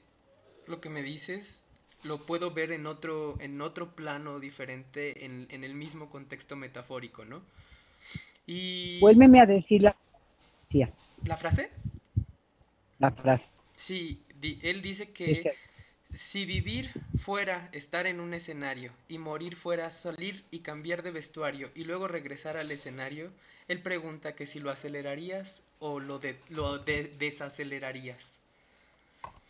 lo 0.66 0.80
que 0.80 0.90
me 0.90 1.04
dices, 1.04 1.66
lo 2.04 2.26
puedo 2.26 2.52
ver 2.52 2.72
en 2.72 2.86
otro, 2.86 3.36
en 3.42 3.62
otro 3.62 3.96
plano 3.96 4.40
diferente, 4.40 5.26
en, 5.26 5.48
en 5.50 5.66
el 5.66 5.74
mismo 5.74 6.10
contexto 6.10 6.56
metafórico, 6.56 7.26
¿no? 7.26 7.42
Y... 8.52 9.00
Vuélveme 9.00 9.40
a 9.40 9.46
decir 9.46 9.84
la... 9.84 9.96
¿La 11.24 11.38
frase? 11.38 11.70
La 12.98 13.12
frase. 13.12 13.44
Sí, 13.76 14.24
él 14.64 14.82
dice 14.82 15.12
que 15.12 15.54
si 16.14 16.46
vivir 16.46 16.90
fuera 17.20 17.70
estar 17.74 18.08
en 18.08 18.20
un 18.20 18.34
escenario 18.34 18.92
y 19.08 19.20
morir 19.20 19.56
fuera 19.56 19.92
salir 19.92 20.44
y 20.50 20.60
cambiar 20.60 21.04
de 21.04 21.12
vestuario 21.12 21.70
y 21.76 21.84
luego 21.84 22.08
regresar 22.08 22.58
al 22.58 22.72
escenario, 22.72 23.30
él 23.68 23.82
pregunta 23.82 24.34
que 24.34 24.48
si 24.48 24.60
lo 24.60 24.72
acelerarías 24.72 25.64
o 25.80 26.00
lo, 26.00 26.18
de, 26.18 26.36
lo 26.50 26.80
desacelerarías. 26.80 28.40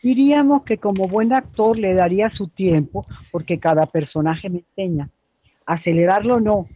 Diríamos 0.04 0.64
que 0.64 0.78
como 0.78 1.08
buen 1.08 1.34
actor 1.34 1.78
le 1.78 1.94
daría 1.94 2.30
su 2.32 2.50
tiempo 2.50 3.06
porque 3.32 3.60
cada 3.60 3.86
personaje 3.86 4.50
me 4.50 4.64
enseña. 4.76 5.10
Acelerarlo 5.66 6.42
no, 6.42 6.68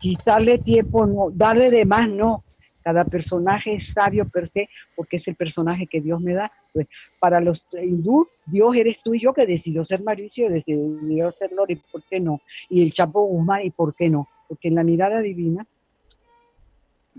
quitarle 0.00 0.58
tiempo 0.58 1.06
no, 1.06 1.30
darle 1.30 1.70
de 1.70 1.84
más 1.84 2.08
no, 2.08 2.44
Cada 2.82 3.04
personaje 3.04 3.74
es 3.74 3.84
sabio 3.94 4.28
per 4.28 4.50
se 4.50 4.68
porque 4.96 5.18
es 5.18 5.28
el 5.28 5.36
personaje 5.36 5.86
que 5.86 6.00
Dios 6.00 6.20
me 6.20 6.34
da. 6.34 6.50
Pues, 6.72 6.88
para 7.20 7.40
los 7.40 7.62
hindú, 7.72 8.26
Dios 8.46 8.74
eres 8.74 8.96
tú 9.04 9.14
y 9.14 9.20
yo 9.20 9.32
que 9.32 9.46
decidió 9.46 9.84
ser 9.84 10.02
Mauricio, 10.02 10.50
decidió 10.50 11.30
ser 11.32 11.52
Lori, 11.52 11.76
¿por 11.76 12.02
qué 12.04 12.18
no? 12.18 12.40
Y 12.68 12.82
el 12.82 12.92
Chapo 12.92 13.22
Guzmán, 13.22 13.64
¿y 13.64 13.70
por 13.70 13.94
qué 13.94 14.08
no? 14.08 14.28
Porque 14.48 14.68
en 14.68 14.74
la 14.74 14.82
mirada 14.82 15.20
divina, 15.20 15.64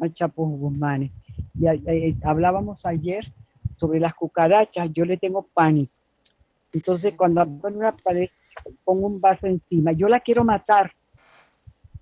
al 0.02 0.14
Chapo 0.14 0.46
Guzmán, 0.46 1.12
y, 1.58 1.66
hablábamos 2.24 2.86
ayer 2.86 3.26
sobre 3.78 4.00
las 4.00 4.14
cucarachas, 4.16 4.92
yo 4.94 5.06
le 5.06 5.18
tengo 5.18 5.44
pánico. 5.54 5.94
Entonces, 6.74 7.14
cuando 7.16 7.46
pongo 7.46 7.80
una 7.80 7.96
pared, 7.96 8.30
pongo 8.84 9.08
un 9.08 9.22
vaso 9.22 9.48
encima, 9.48 9.92
yo 9.92 10.08
la 10.08 10.20
quiero 10.20 10.44
matar, 10.44 10.92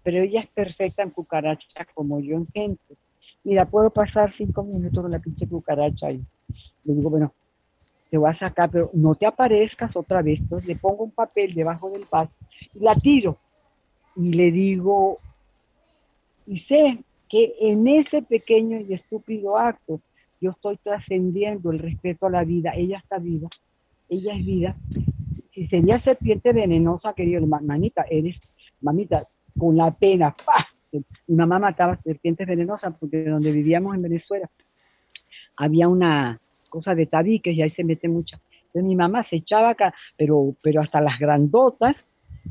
pero 0.04 0.24
ella 0.24 0.42
es 0.42 0.50
perfecta 0.50 1.04
en 1.04 1.12
cucarachas 1.12 1.88
como 1.94 2.20
yo 2.20 2.36
en 2.36 2.48
gente 2.48 2.98
mira, 3.44 3.66
puedo 3.66 3.90
pasar 3.90 4.34
cinco 4.38 4.64
minutos 4.64 5.02
con 5.02 5.12
la 5.12 5.20
pinche 5.20 5.48
cucaracha 5.48 6.12
y 6.12 6.22
le 6.84 6.94
digo, 6.94 7.10
bueno, 7.10 7.34
te 8.10 8.18
voy 8.18 8.30
a 8.30 8.38
sacar, 8.38 8.70
pero 8.70 8.90
no 8.94 9.16
te 9.16 9.26
aparezcas 9.26 9.96
otra 9.96 10.22
vez. 10.22 10.40
Entonces 10.40 10.68
le 10.68 10.76
pongo 10.76 11.04
un 11.04 11.12
papel 11.12 11.54
debajo 11.54 11.90
del 11.90 12.06
vaso 12.12 12.32
y 12.74 12.80
la 12.80 12.96
tiro. 12.96 13.38
Y 14.16 14.34
le 14.34 14.52
digo, 14.52 15.18
y 16.46 16.60
sé 16.62 17.00
que 17.30 17.56
en 17.62 17.88
ese 17.88 18.22
pequeño 18.22 18.82
y 18.82 18.94
estúpido 18.94 19.58
acto 19.58 20.02
yo 20.42 20.52
estoy 20.52 20.78
trascendiendo 20.78 21.72
el 21.72 21.80
respeto 21.80 22.26
a 22.26 22.32
la 22.32 22.44
vida. 22.44 22.74
Ella 22.76 22.98
está 22.98 23.20
viva, 23.20 23.48
ella 24.10 24.34
es 24.36 24.46
vida. 24.46 24.76
Si 25.54 25.68
sería 25.68 26.02
serpiente 26.02 26.52
venenosa, 26.52 27.14
querido, 27.14 27.46
mamita, 27.46 28.06
eres, 28.10 28.38
mamita, 28.82 29.28
con 29.58 29.78
la 29.78 29.92
pena, 29.92 30.36
¡pah! 30.46 30.68
mi 30.92 31.36
mamá 31.36 31.58
mataba 31.58 31.98
serpientes 32.04 32.46
venenosas 32.46 32.94
porque 33.00 33.24
donde 33.24 33.54
vivíamos 33.54 33.96
en 33.96 34.02
Venezuela 34.02 34.50
había 35.56 35.88
una 35.88 36.40
cosa 36.70 36.96
de 36.96 37.06
tabiques 37.06 37.56
y 37.56 37.62
ahí 37.62 37.72
se 37.72 37.84
mete 37.84 38.08
mucha. 38.08 38.40
Entonces 38.68 38.84
mi 38.84 38.96
mamá 38.96 39.26
se 39.30 39.38
echaba 39.38 39.70
acá, 39.70 39.94
pero, 40.18 40.56
pero 40.64 40.82
hasta 40.82 41.02
las 41.02 41.20
grandotas, 41.20 41.96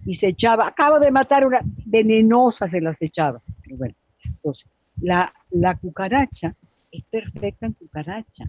y 0.05 0.17
se 0.17 0.29
echaba, 0.29 0.69
acabo 0.69 1.01
de 1.01 1.11
matar 1.11 1.47
una 1.47 1.61
venenosa, 1.87 2.69
se 2.71 2.81
las 2.81 3.01
echaba. 3.01 3.41
bueno, 3.71 3.95
entonces, 4.25 4.65
la, 5.01 5.33
la 5.51 5.77
cucaracha 5.77 6.55
es 6.93 7.05
perfecta 7.05 7.67
en 7.67 7.73
cucaracha. 7.73 8.45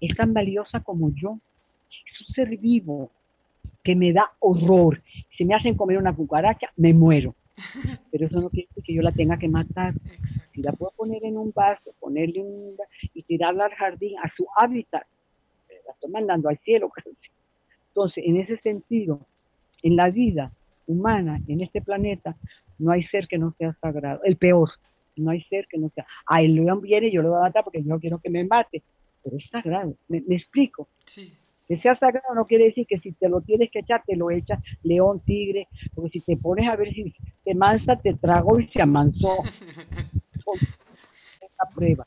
Es 0.00 0.16
tan 0.16 0.32
valiosa 0.32 0.80
como 0.80 1.10
yo. 1.14 1.38
Es 1.90 2.28
un 2.28 2.34
ser 2.34 2.56
vivo 2.58 3.10
que 3.82 3.96
me 3.96 4.12
da 4.12 4.30
horror. 4.40 5.02
Si 5.36 5.44
me 5.44 5.54
hacen 5.54 5.76
comer 5.76 5.98
una 5.98 6.14
cucaracha, 6.14 6.68
me 6.76 6.92
muero. 6.92 7.34
pero 8.10 8.26
eso 8.26 8.40
no 8.40 8.50
quiere 8.50 8.68
decir 8.68 8.84
que 8.84 8.94
yo 8.94 9.02
la 9.02 9.12
tenga 9.12 9.38
que 9.38 9.48
matar. 9.48 9.94
Si 10.52 10.62
la 10.62 10.72
puedo 10.72 10.92
poner 10.96 11.24
en 11.24 11.36
un 11.36 11.52
vaso, 11.52 11.94
ponerle 12.00 12.40
un 12.40 12.76
y 13.14 13.22
tirarla 13.22 13.66
al 13.66 13.74
jardín, 13.74 14.18
a 14.22 14.32
su 14.36 14.46
hábitat, 14.56 15.02
eh, 15.68 15.74
la 15.86 15.92
estoy 15.92 16.10
mandando 16.10 16.48
al 16.48 16.58
cielo. 16.58 16.90
Entonces, 17.88 18.24
en 18.26 18.36
ese 18.36 18.58
sentido, 18.58 19.20
en 19.82 19.96
la 19.96 20.10
vida 20.10 20.52
humana, 20.86 21.40
en 21.48 21.62
este 21.62 21.80
planeta, 21.80 22.36
no 22.78 22.92
hay 22.92 23.04
ser 23.04 23.26
que 23.26 23.38
no 23.38 23.54
sea 23.58 23.72
sagrado. 23.80 24.20
El 24.24 24.36
peor, 24.36 24.70
no 25.16 25.30
hay 25.30 25.42
ser 25.44 25.66
que 25.66 25.78
no 25.78 25.90
sea. 25.94 26.06
Ah, 26.26 26.42
el 26.42 26.54
león 26.54 26.80
viene 26.82 27.08
y 27.08 27.12
yo 27.12 27.22
lo 27.22 27.30
voy 27.30 27.38
a 27.38 27.42
matar 27.42 27.64
porque 27.64 27.82
yo 27.82 27.88
no 27.88 27.98
quiero 27.98 28.18
que 28.18 28.30
me 28.30 28.44
mate, 28.44 28.82
pero 29.22 29.36
es 29.36 29.48
sagrado. 29.50 29.94
¿Me, 30.08 30.22
me 30.26 30.36
explico? 30.36 30.88
Sí. 31.06 31.32
Que 31.68 31.78
sea 31.78 31.98
sagrado 31.98 32.34
no 32.34 32.46
quiere 32.46 32.66
decir 32.66 32.86
que 32.86 32.98
si 32.98 33.12
te 33.12 33.28
lo 33.28 33.40
tienes 33.40 33.70
que 33.70 33.80
echar, 33.80 34.02
te 34.06 34.16
lo 34.16 34.30
echas 34.30 34.62
león, 34.82 35.20
tigre, 35.20 35.66
porque 35.94 36.10
si 36.10 36.20
te 36.20 36.36
pones 36.36 36.68
a 36.68 36.76
ver 36.76 36.92
si 36.92 37.14
te 37.44 37.54
mansa, 37.54 37.96
te 37.96 38.14
trago 38.14 38.60
y 38.60 38.68
se 38.68 38.82
amansó. 38.82 39.42
Esta 41.40 41.68
prueba. 41.74 42.06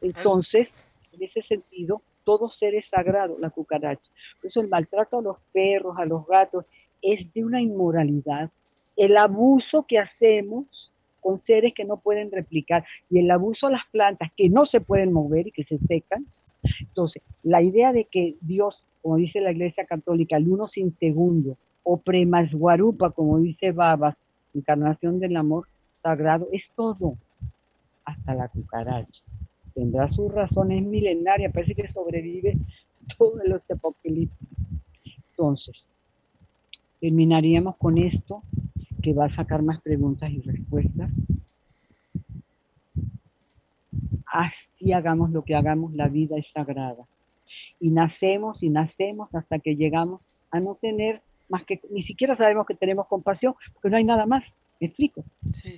Entonces, 0.00 0.68
en 1.12 1.22
ese 1.22 1.42
sentido, 1.42 2.02
todo 2.24 2.50
ser 2.50 2.74
es 2.74 2.84
sagrado, 2.90 3.36
la 3.38 3.50
cucaracha. 3.50 4.02
Por 4.40 4.50
eso 4.50 4.60
el 4.60 4.68
maltrato 4.68 5.18
a 5.18 5.22
los 5.22 5.36
perros, 5.52 5.96
a 5.98 6.04
los 6.04 6.26
gatos, 6.26 6.64
es 7.02 7.32
de 7.32 7.44
una 7.44 7.60
inmoralidad. 7.60 8.50
El 8.96 9.16
abuso 9.16 9.84
que 9.86 9.98
hacemos 9.98 10.66
con 11.20 11.42
seres 11.44 11.74
que 11.74 11.84
no 11.84 11.96
pueden 11.96 12.30
replicar 12.30 12.84
y 13.10 13.18
el 13.18 13.30
abuso 13.30 13.66
a 13.66 13.70
las 13.70 13.84
plantas 13.90 14.30
que 14.36 14.48
no 14.48 14.66
se 14.66 14.80
pueden 14.80 15.12
mover 15.12 15.48
y 15.48 15.52
que 15.52 15.64
se 15.64 15.78
secan, 15.78 16.26
entonces, 16.80 17.22
la 17.42 17.62
idea 17.62 17.92
de 17.92 18.04
que 18.04 18.36
Dios, 18.40 18.82
como 19.02 19.16
dice 19.16 19.40
la 19.40 19.52
Iglesia 19.52 19.84
Católica, 19.84 20.36
el 20.36 20.48
uno 20.48 20.68
sin 20.68 20.96
segundo, 20.98 21.56
o 21.82 21.98
premasguarupa, 21.98 23.10
como 23.10 23.38
dice 23.38 23.72
Babas, 23.72 24.16
encarnación 24.54 25.20
del 25.20 25.36
amor 25.36 25.68
sagrado, 26.02 26.48
es 26.52 26.62
todo, 26.74 27.14
hasta 28.04 28.34
la 28.34 28.48
cucaracha. 28.48 29.20
Tendrá 29.74 30.10
sus 30.12 30.32
razones 30.32 30.82
milenarias, 30.82 31.52
parece 31.52 31.74
que 31.74 31.92
sobrevive 31.92 32.56
todos 33.18 33.40
los 33.46 33.62
apocalipsis. 33.70 34.48
Entonces, 35.30 35.76
terminaríamos 37.00 37.76
con 37.76 37.98
esto, 37.98 38.42
que 39.02 39.12
va 39.12 39.26
a 39.26 39.36
sacar 39.36 39.62
más 39.62 39.80
preguntas 39.82 40.30
y 40.30 40.40
respuestas. 40.40 41.10
Así 44.76 44.92
hagamos 44.92 45.30
lo 45.30 45.42
que 45.42 45.54
hagamos, 45.54 45.94
la 45.94 46.08
vida 46.08 46.36
es 46.38 46.46
sagrada. 46.52 47.06
Y 47.80 47.90
nacemos 47.90 48.62
y 48.62 48.70
nacemos 48.70 49.34
hasta 49.34 49.58
que 49.58 49.76
llegamos 49.76 50.20
a 50.50 50.60
no 50.60 50.76
tener 50.76 51.22
más 51.48 51.64
que, 51.64 51.80
ni 51.90 52.02
siquiera 52.02 52.36
sabemos 52.36 52.66
que 52.66 52.74
tenemos 52.74 53.06
compasión, 53.06 53.54
porque 53.74 53.90
no 53.90 53.96
hay 53.96 54.04
nada 54.04 54.26
más. 54.26 54.44
Me 54.80 54.88
explico. 54.88 55.24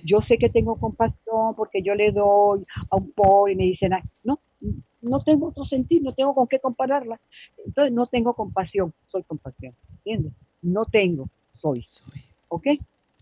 Yo 0.03 0.19
sé 0.27 0.37
que 0.37 0.49
tengo 0.49 0.75
compasión 0.75 1.55
porque 1.55 1.81
yo 1.81 1.95
le 1.95 2.11
doy 2.11 2.65
a 2.89 2.97
un 2.97 3.11
pobre 3.11 3.53
y 3.53 3.55
me 3.55 3.63
dicen, 3.63 3.93
no, 4.23 4.39
no 5.01 5.23
tengo 5.23 5.47
otro 5.47 5.63
sentido, 5.65 6.03
no 6.03 6.13
tengo 6.13 6.35
con 6.35 6.47
qué 6.47 6.59
compararla. 6.59 7.19
Entonces 7.65 7.93
no 7.93 8.07
tengo 8.07 8.33
compasión, 8.33 8.93
soy 9.09 9.23
compasión. 9.23 9.73
¿Entiendes? 9.97 10.33
No 10.61 10.85
tengo, 10.85 11.29
soy. 11.61 11.85
¿Ok? 12.49 12.67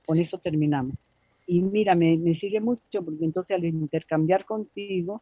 Con 0.05 0.17
eso 0.17 0.39
terminamos. 0.39 0.95
Y 1.45 1.61
mira, 1.61 1.93
me, 1.93 2.17
me 2.17 2.33
sirve 2.39 2.59
mucho 2.59 3.03
porque 3.03 3.25
entonces 3.25 3.55
al 3.55 3.65
intercambiar 3.65 4.45
contigo, 4.45 5.21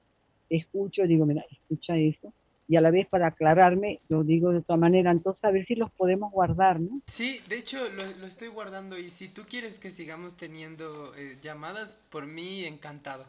escucho, 0.49 1.03
digo, 1.03 1.25
mira, 1.25 1.43
escucha 1.51 1.97
eso. 1.97 2.33
Y 2.67 2.77
a 2.77 2.81
la 2.81 2.89
vez 2.89 3.07
para 3.07 3.27
aclararme, 3.27 3.99
lo 4.09 4.23
digo 4.23 4.51
de 4.51 4.59
otra 4.59 4.75
manera, 4.75 5.11
entonces 5.11 5.43
a 5.43 5.51
ver 5.51 5.65
si 5.65 5.75
los 5.75 5.91
podemos 5.91 6.31
guardar, 6.31 6.79
¿no? 6.79 7.01
Sí, 7.05 7.39
de 7.47 7.57
hecho 7.57 7.77
lo, 7.89 8.25
estoy 8.25 8.47
guardando 8.47 8.97
y 8.97 9.11
si 9.11 9.27
tú 9.27 9.43
quieres 9.47 9.77
que 9.77 9.91
sigamos 9.91 10.35
teniendo 10.35 11.13
eh, 11.15 11.37
llamadas, 11.41 12.03
por 12.09 12.25
mí 12.25 12.65
encantado. 12.65 13.25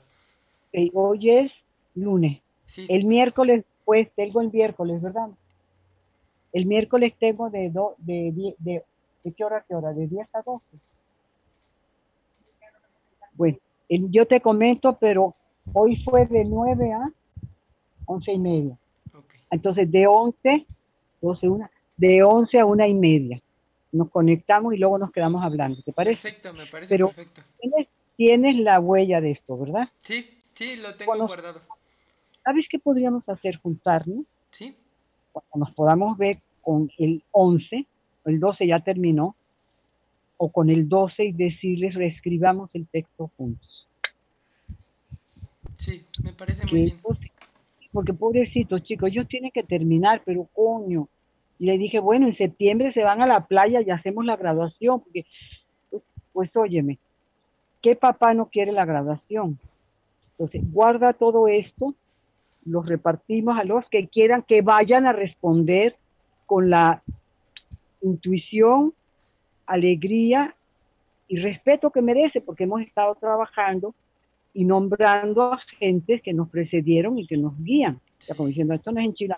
hoy 0.95 1.31
es 1.31 1.53
lunes. 1.95 2.41
Sí. 2.65 2.87
El 2.89 3.05
miércoles, 3.05 3.65
pues 3.85 4.09
tengo 4.17 4.41
el 4.41 4.51
miércoles, 4.51 5.03
¿verdad? 5.03 5.29
El 6.53 6.65
miércoles 6.65 7.13
tengo 7.19 7.51
de, 7.51 7.69
do, 7.69 7.95
de, 7.99 8.33
de, 8.59 8.83
de, 9.23 9.33
qué 9.35 9.45
hora 9.45 9.65
qué 9.69 9.75
hora, 9.75 9.93
de 9.93 10.07
10 10.07 10.27
a 10.35 10.43
12. 10.43 10.65
Bueno, 13.35 13.59
yo 13.89 14.27
te 14.27 14.41
comento, 14.41 14.97
pero 14.99 15.35
hoy 15.73 15.97
fue 16.05 16.27
de 16.27 16.45
9 16.45 16.93
a 16.93 17.11
11 18.07 18.33
y 18.33 18.39
media. 18.39 18.79
Entonces, 19.51 19.91
de 19.91 20.07
11, 20.07 20.67
12, 21.21 21.49
una, 21.49 21.71
de 21.97 22.23
11 22.23 22.59
a 22.59 22.65
una 22.65 22.87
y 22.87 22.95
media. 22.95 23.41
Nos 23.93 24.11
conectamos 24.11 24.75
y 24.75 24.79
luego 24.79 24.99
nos 24.99 25.13
quedamos 25.13 25.43
hablando, 25.43 25.81
¿te 25.83 25.93
parece? 25.93 26.23
Perfecto, 26.23 26.53
me 26.53 26.67
parece 26.67 26.99
perfecto. 26.99 27.43
Tienes, 28.17 28.57
la 28.57 28.81
huella 28.81 29.21
de 29.21 29.33
esto, 29.33 29.59
¿verdad? 29.59 29.89
Sí, 29.99 30.27
sí, 30.55 30.77
lo 30.77 30.95
tengo 30.95 31.27
guardado. 31.27 31.61
¿Sabes 32.43 32.67
qué 32.71 32.79
podríamos 32.79 33.29
hacer? 33.29 33.57
Juntarnos. 33.57 34.25
Sí. 34.51 34.75
Cuando 35.33 35.67
nos 35.67 35.75
podamos 35.75 36.17
ver 36.17 36.39
con 36.63 36.91
el 36.99 37.23
11, 37.33 37.87
el 38.25 38.41
12 38.41 38.67
ya 38.67 38.81
terminó, 38.81 39.37
o 40.39 40.51
con 40.51 40.71
el 40.71 40.89
12 40.89 41.25
y 41.25 41.33
decirles 41.33 41.95
reescribamos 41.95 42.71
el 42.75 42.87
texto 42.87 43.31
juntos. 43.37 43.76
Sí, 45.77 46.05
me 46.23 46.33
parece 46.33 46.67
muy 46.67 46.83
bien. 46.83 47.01
Porque 47.93 48.13
pobrecitos 48.13 48.83
chicos, 48.83 49.11
ellos 49.11 49.29
tienen 49.29 49.51
que 49.51 49.63
terminar, 49.63 50.23
pero 50.25 50.49
coño. 50.53 51.09
Y 51.59 51.67
le 51.67 51.79
dije, 51.79 51.99
bueno, 51.99 52.27
en 52.27 52.37
septiembre 52.37 52.93
se 52.93 53.03
van 53.03 53.23
a 53.23 53.27
la 53.27 53.47
playa 53.47 53.81
y 53.81 53.91
hacemos 53.91 54.25
la 54.25 54.37
graduación, 54.37 55.01
porque, 55.01 55.25
pues, 55.91 56.03
pues 56.33 56.57
óyeme, 56.57 56.99
¿qué 57.83 57.97
papá 57.97 58.35
no 58.35 58.47
quiere 58.47 58.73
la 58.73 58.85
graduación? 58.85 59.59
Entonces, 60.33 60.63
guarda 60.71 61.15
todo 61.15 61.49
esto, 61.49 61.95
los 62.67 62.85
repartimos 62.85 63.59
a 63.59 63.65
los 63.65 63.89
que 63.89 64.09
quieran 64.09 64.43
que 64.43 64.61
vayan 64.61 65.07
a 65.07 65.13
responder 65.13 65.97
con 66.45 66.69
la 66.69 67.03
intuición 68.03 68.93
alegría 69.67 70.55
y 71.29 71.39
respeto 71.39 71.91
que 71.91 72.03
merece, 72.03 72.41
porque 72.41 72.65
hemos 72.65 72.83
estado 72.83 73.15
trabajando 73.17 73.95
y 74.57 74.65
nombrando 74.65 75.53
a 75.53 75.61
gentes 75.79 76.23
que 76.23 76.33
nos 76.33 76.49
precedieron 76.49 77.19
y 77.19 77.27
que 77.27 77.37
nos 77.37 77.63
guían. 77.63 78.01
Ya 78.27 78.35
como 78.35 78.49
diciendo, 78.49 78.73
esto 78.73 78.91
no 78.91 79.03
es 79.03 79.21
en 79.21 79.31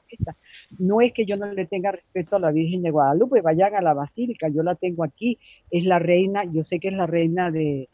No 0.78 1.00
es 1.00 1.12
que 1.12 1.26
yo 1.26 1.36
no 1.36 1.52
le 1.52 1.66
tenga 1.66 1.90
respeto 1.90 2.36
a 2.36 2.38
la 2.38 2.52
Virgen 2.52 2.82
de 2.82 2.92
Guadalupe, 2.92 3.40
vayan 3.40 3.74
a 3.74 3.82
la 3.82 3.94
Basílica, 3.94 4.46
yo 4.46 4.62
la 4.62 4.76
tengo 4.76 5.02
aquí, 5.02 5.36
es 5.72 5.82
la 5.84 5.98
reina, 5.98 6.44
yo 6.44 6.62
sé 6.62 6.78
que 6.78 6.86
es 6.86 6.94
la 6.94 7.08
reina 7.08 7.50
de, 7.50 7.88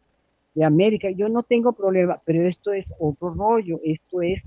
de 0.54 0.64
América. 0.64 1.08
Yo 1.12 1.30
no 1.30 1.44
tengo 1.44 1.72
problema, 1.72 2.20
pero 2.26 2.46
esto 2.46 2.74
es 2.74 2.84
otro 2.98 3.32
rollo, 3.32 3.80
esto 3.82 4.20
es 4.20 4.42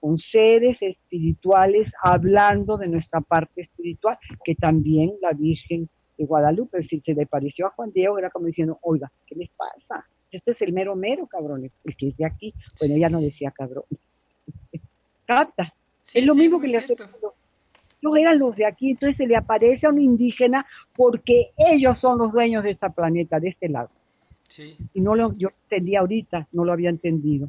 con 0.00 0.18
seres 0.18 0.76
espirituales 0.80 1.92
hablando 2.02 2.76
de 2.76 2.88
nuestra 2.88 3.20
parte 3.20 3.62
espiritual, 3.62 4.18
que 4.44 4.56
también 4.56 5.12
la 5.22 5.30
Virgen 5.30 5.88
de 6.18 6.24
Guadalupe, 6.24 6.82
si 6.88 7.00
se 7.02 7.14
le 7.14 7.26
pareció 7.26 7.68
a 7.68 7.70
Juan 7.70 7.92
Diego, 7.92 8.18
era 8.18 8.30
como 8.30 8.46
diciendo, 8.46 8.80
oiga, 8.82 9.12
¿qué 9.28 9.36
les 9.36 9.50
pasa? 9.50 10.04
Este 10.36 10.52
es 10.52 10.62
el 10.62 10.72
mero 10.72 10.96
mero, 10.96 11.26
cabrones, 11.26 11.72
el 11.84 11.96
que 11.96 12.08
es 12.08 12.16
de 12.16 12.26
aquí. 12.26 12.54
Bueno, 12.80 12.94
ella 12.96 13.08
no 13.08 13.20
decía 13.20 13.50
cabrón. 13.50 13.84
Capta. 15.26 15.72
es 16.12 16.26
lo 16.26 16.34
mismo 16.34 16.60
que 16.60 16.68
le 16.68 16.78
hace 16.78 16.96
no 18.04 18.16
eran 18.16 18.38
los 18.38 18.54
de 18.54 18.66
aquí, 18.66 18.90
entonces 18.90 19.16
se 19.16 19.26
le 19.26 19.34
aparece 19.34 19.86
a 19.86 19.88
un 19.88 19.98
indígena 19.98 20.66
porque 20.94 21.52
ellos 21.56 21.98
son 22.00 22.18
los 22.18 22.32
dueños 22.32 22.62
de 22.62 22.72
este 22.72 22.90
planeta, 22.90 23.40
de 23.40 23.48
este 23.48 23.68
lado. 23.68 23.88
Y 24.92 25.00
no 25.00 25.16
lo, 25.16 25.34
yo 25.36 25.48
entendía 25.62 26.00
ahorita, 26.00 26.46
no 26.52 26.64
lo 26.64 26.72
había 26.72 26.90
entendido. 26.90 27.48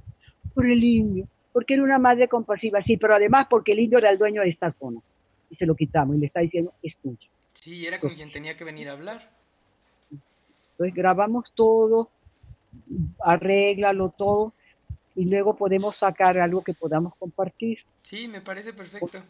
Por 0.53 0.65
el 0.65 0.81
indio, 0.81 1.27
porque 1.51 1.73
era 1.73 1.83
una 1.83 1.99
madre 1.99 2.29
compasiva, 2.29 2.81
sí, 2.83 2.95
pero 2.95 3.15
además 3.15 3.47
porque 3.49 3.73
el 3.73 3.79
indio 3.79 3.97
era 3.99 4.09
el 4.09 4.17
dueño 4.17 4.41
de 4.41 4.49
esta 4.49 4.71
zona. 4.79 5.01
Y 5.49 5.57
se 5.57 5.65
lo 5.65 5.75
quitamos 5.75 6.15
y 6.15 6.19
le 6.19 6.27
está 6.27 6.39
diciendo, 6.39 6.71
escucha. 6.81 7.27
Sí, 7.53 7.85
era 7.85 7.99
con 7.99 8.15
quien 8.15 8.31
tenía 8.31 8.55
que 8.55 8.63
venir 8.63 8.87
a 8.89 8.93
hablar. 8.93 9.29
Entonces 10.71 10.95
grabamos 10.95 11.51
todo, 11.53 12.09
arréglalo 13.19 14.09
todo, 14.09 14.53
y 15.15 15.25
luego 15.25 15.55
podemos 15.55 15.95
sacar 15.95 16.37
algo 16.37 16.63
que 16.63 16.73
podamos 16.73 17.15
compartir. 17.15 17.79
Sí, 18.01 18.27
me 18.27 18.41
parece 18.41 18.73
perfecto 18.73 19.21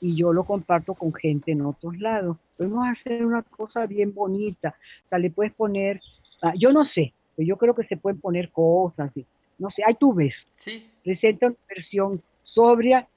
y 0.00 0.16
yo 0.16 0.32
lo 0.32 0.44
comparto 0.44 0.94
con 0.94 1.12
gente 1.12 1.52
en 1.52 1.62
otros 1.62 1.98
lados. 1.98 2.36
Podemos 2.56 2.86
hacer 2.88 3.24
una 3.24 3.42
cosa 3.42 3.86
bien 3.86 4.14
bonita. 4.14 4.76
O 5.06 5.08
sea, 5.08 5.18
le 5.18 5.30
puedes 5.30 5.52
poner, 5.52 6.00
ah, 6.42 6.52
yo 6.56 6.72
no 6.72 6.84
sé, 6.94 7.12
pero 7.36 7.46
yo 7.46 7.56
creo 7.56 7.74
que 7.74 7.84
se 7.84 7.96
pueden 7.96 8.20
poner 8.20 8.50
cosas. 8.50 9.10
No 9.58 9.70
sé, 9.70 9.82
ahí 9.86 9.94
tú 9.98 10.14
ves. 10.14 10.34
Sí. 10.56 10.88
Presenta 11.02 11.46
una 11.46 11.56
versión 11.68 12.22
sobria, 12.44 13.08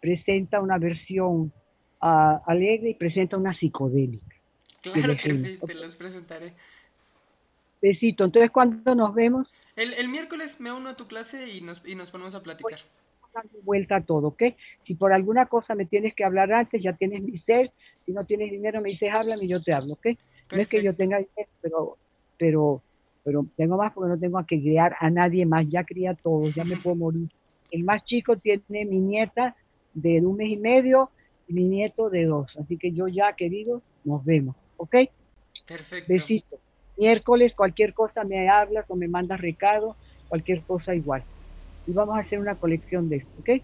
presenta 0.00 0.60
una 0.60 0.78
versión 0.78 1.52
ah, 2.00 2.40
alegre 2.46 2.90
y 2.90 2.94
presenta 2.94 3.36
una 3.36 3.56
psicodélica. 3.58 4.36
Claro 4.82 5.14
que 5.22 5.34
sí, 5.34 5.58
te 5.66 5.74
las 5.74 5.94
presentaré. 5.94 6.52
Besito. 7.80 8.24
Entonces, 8.24 8.50
¿cuándo 8.50 8.94
nos 8.94 9.14
vemos? 9.14 9.48
El, 9.76 9.94
el 9.94 10.08
miércoles 10.08 10.60
me 10.60 10.72
uno 10.72 10.90
a 10.90 10.96
tu 10.96 11.06
clase 11.06 11.48
y 11.48 11.60
nos, 11.60 11.82
y 11.86 11.94
nos 11.94 12.10
ponemos 12.10 12.34
a 12.34 12.42
platicar 12.42 12.78
dando 13.32 13.58
vuelta 13.62 13.96
a 13.96 14.00
todo, 14.00 14.28
¿ok? 14.28 14.42
Si 14.86 14.94
por 14.94 15.12
alguna 15.12 15.46
cosa 15.46 15.74
me 15.74 15.86
tienes 15.86 16.14
que 16.14 16.24
hablar 16.24 16.52
antes, 16.52 16.82
ya 16.82 16.92
tienes 16.94 17.22
mi 17.22 17.38
ser. 17.38 17.72
Si 18.04 18.12
no 18.12 18.24
tienes 18.24 18.50
dinero, 18.50 18.80
me 18.80 18.90
dices 18.90 19.10
háblame 19.12 19.44
y 19.44 19.48
yo 19.48 19.62
te 19.62 19.72
hablo, 19.72 19.94
¿ok? 19.94 20.06
No 20.52 20.60
es 20.60 20.68
que 20.68 20.82
yo 20.82 20.94
tenga 20.94 21.18
dinero, 21.18 21.48
pero, 21.60 21.96
pero, 22.38 22.82
pero 23.22 23.46
tengo 23.56 23.76
más 23.76 23.92
porque 23.92 24.08
no 24.08 24.18
tengo 24.18 24.44
que 24.46 24.60
criar 24.60 24.96
a 24.98 25.10
nadie 25.10 25.46
más. 25.46 25.68
Ya 25.68 25.84
cría 25.84 26.12
a 26.12 26.14
todos, 26.14 26.54
ya 26.54 26.64
me 26.64 26.76
puedo 26.76 26.96
morir. 26.96 27.28
El 27.70 27.84
más 27.84 28.04
chico 28.04 28.36
tiene 28.36 28.84
mi 28.84 28.98
nieta 28.98 29.54
de 29.94 30.20
un 30.20 30.36
mes 30.36 30.50
y 30.50 30.56
medio 30.56 31.10
y 31.46 31.52
mi 31.52 31.64
nieto 31.64 32.10
de 32.10 32.24
dos. 32.24 32.50
Así 32.58 32.76
que 32.76 32.92
yo 32.92 33.06
ya, 33.06 33.32
querido, 33.34 33.82
nos 34.04 34.24
vemos, 34.24 34.56
¿ok? 34.76 34.96
Perfecto. 35.66 36.12
Besito. 36.12 36.58
Miércoles, 36.96 37.52
cualquier 37.56 37.94
cosa 37.94 38.24
me 38.24 38.48
hablas 38.48 38.84
o 38.88 38.96
me 38.96 39.08
mandas 39.08 39.40
recado, 39.40 39.96
cualquier 40.28 40.62
cosa 40.62 40.94
igual 40.94 41.22
y 41.86 41.92
vamos 41.92 42.16
a 42.16 42.20
hacer 42.20 42.38
una 42.38 42.54
colección 42.54 43.08
de 43.08 43.16
esto, 43.16 43.30
¿ok? 43.40 43.62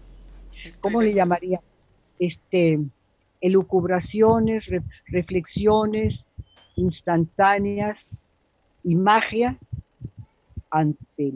¿Cómo 0.81 1.01
le 1.01 1.13
llamaría? 1.13 1.61
Este, 2.19 2.79
elucubraciones, 3.41 4.65
reflexiones 5.07 6.19
instantáneas 6.75 7.97
y 8.83 8.95
magia 8.95 9.57
ante, 10.69 11.33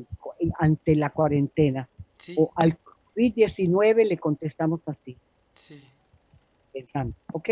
ante 0.59 0.95
la 0.95 1.11
cuarentena. 1.11 1.87
O 2.35 2.51
al 2.55 2.77
COVID-19 3.15 4.05
le 4.07 4.17
contestamos 4.17 4.81
así. 4.85 5.17
Sí. 5.53 5.81
Pensando, 6.73 7.15
¿ok? 7.33 7.49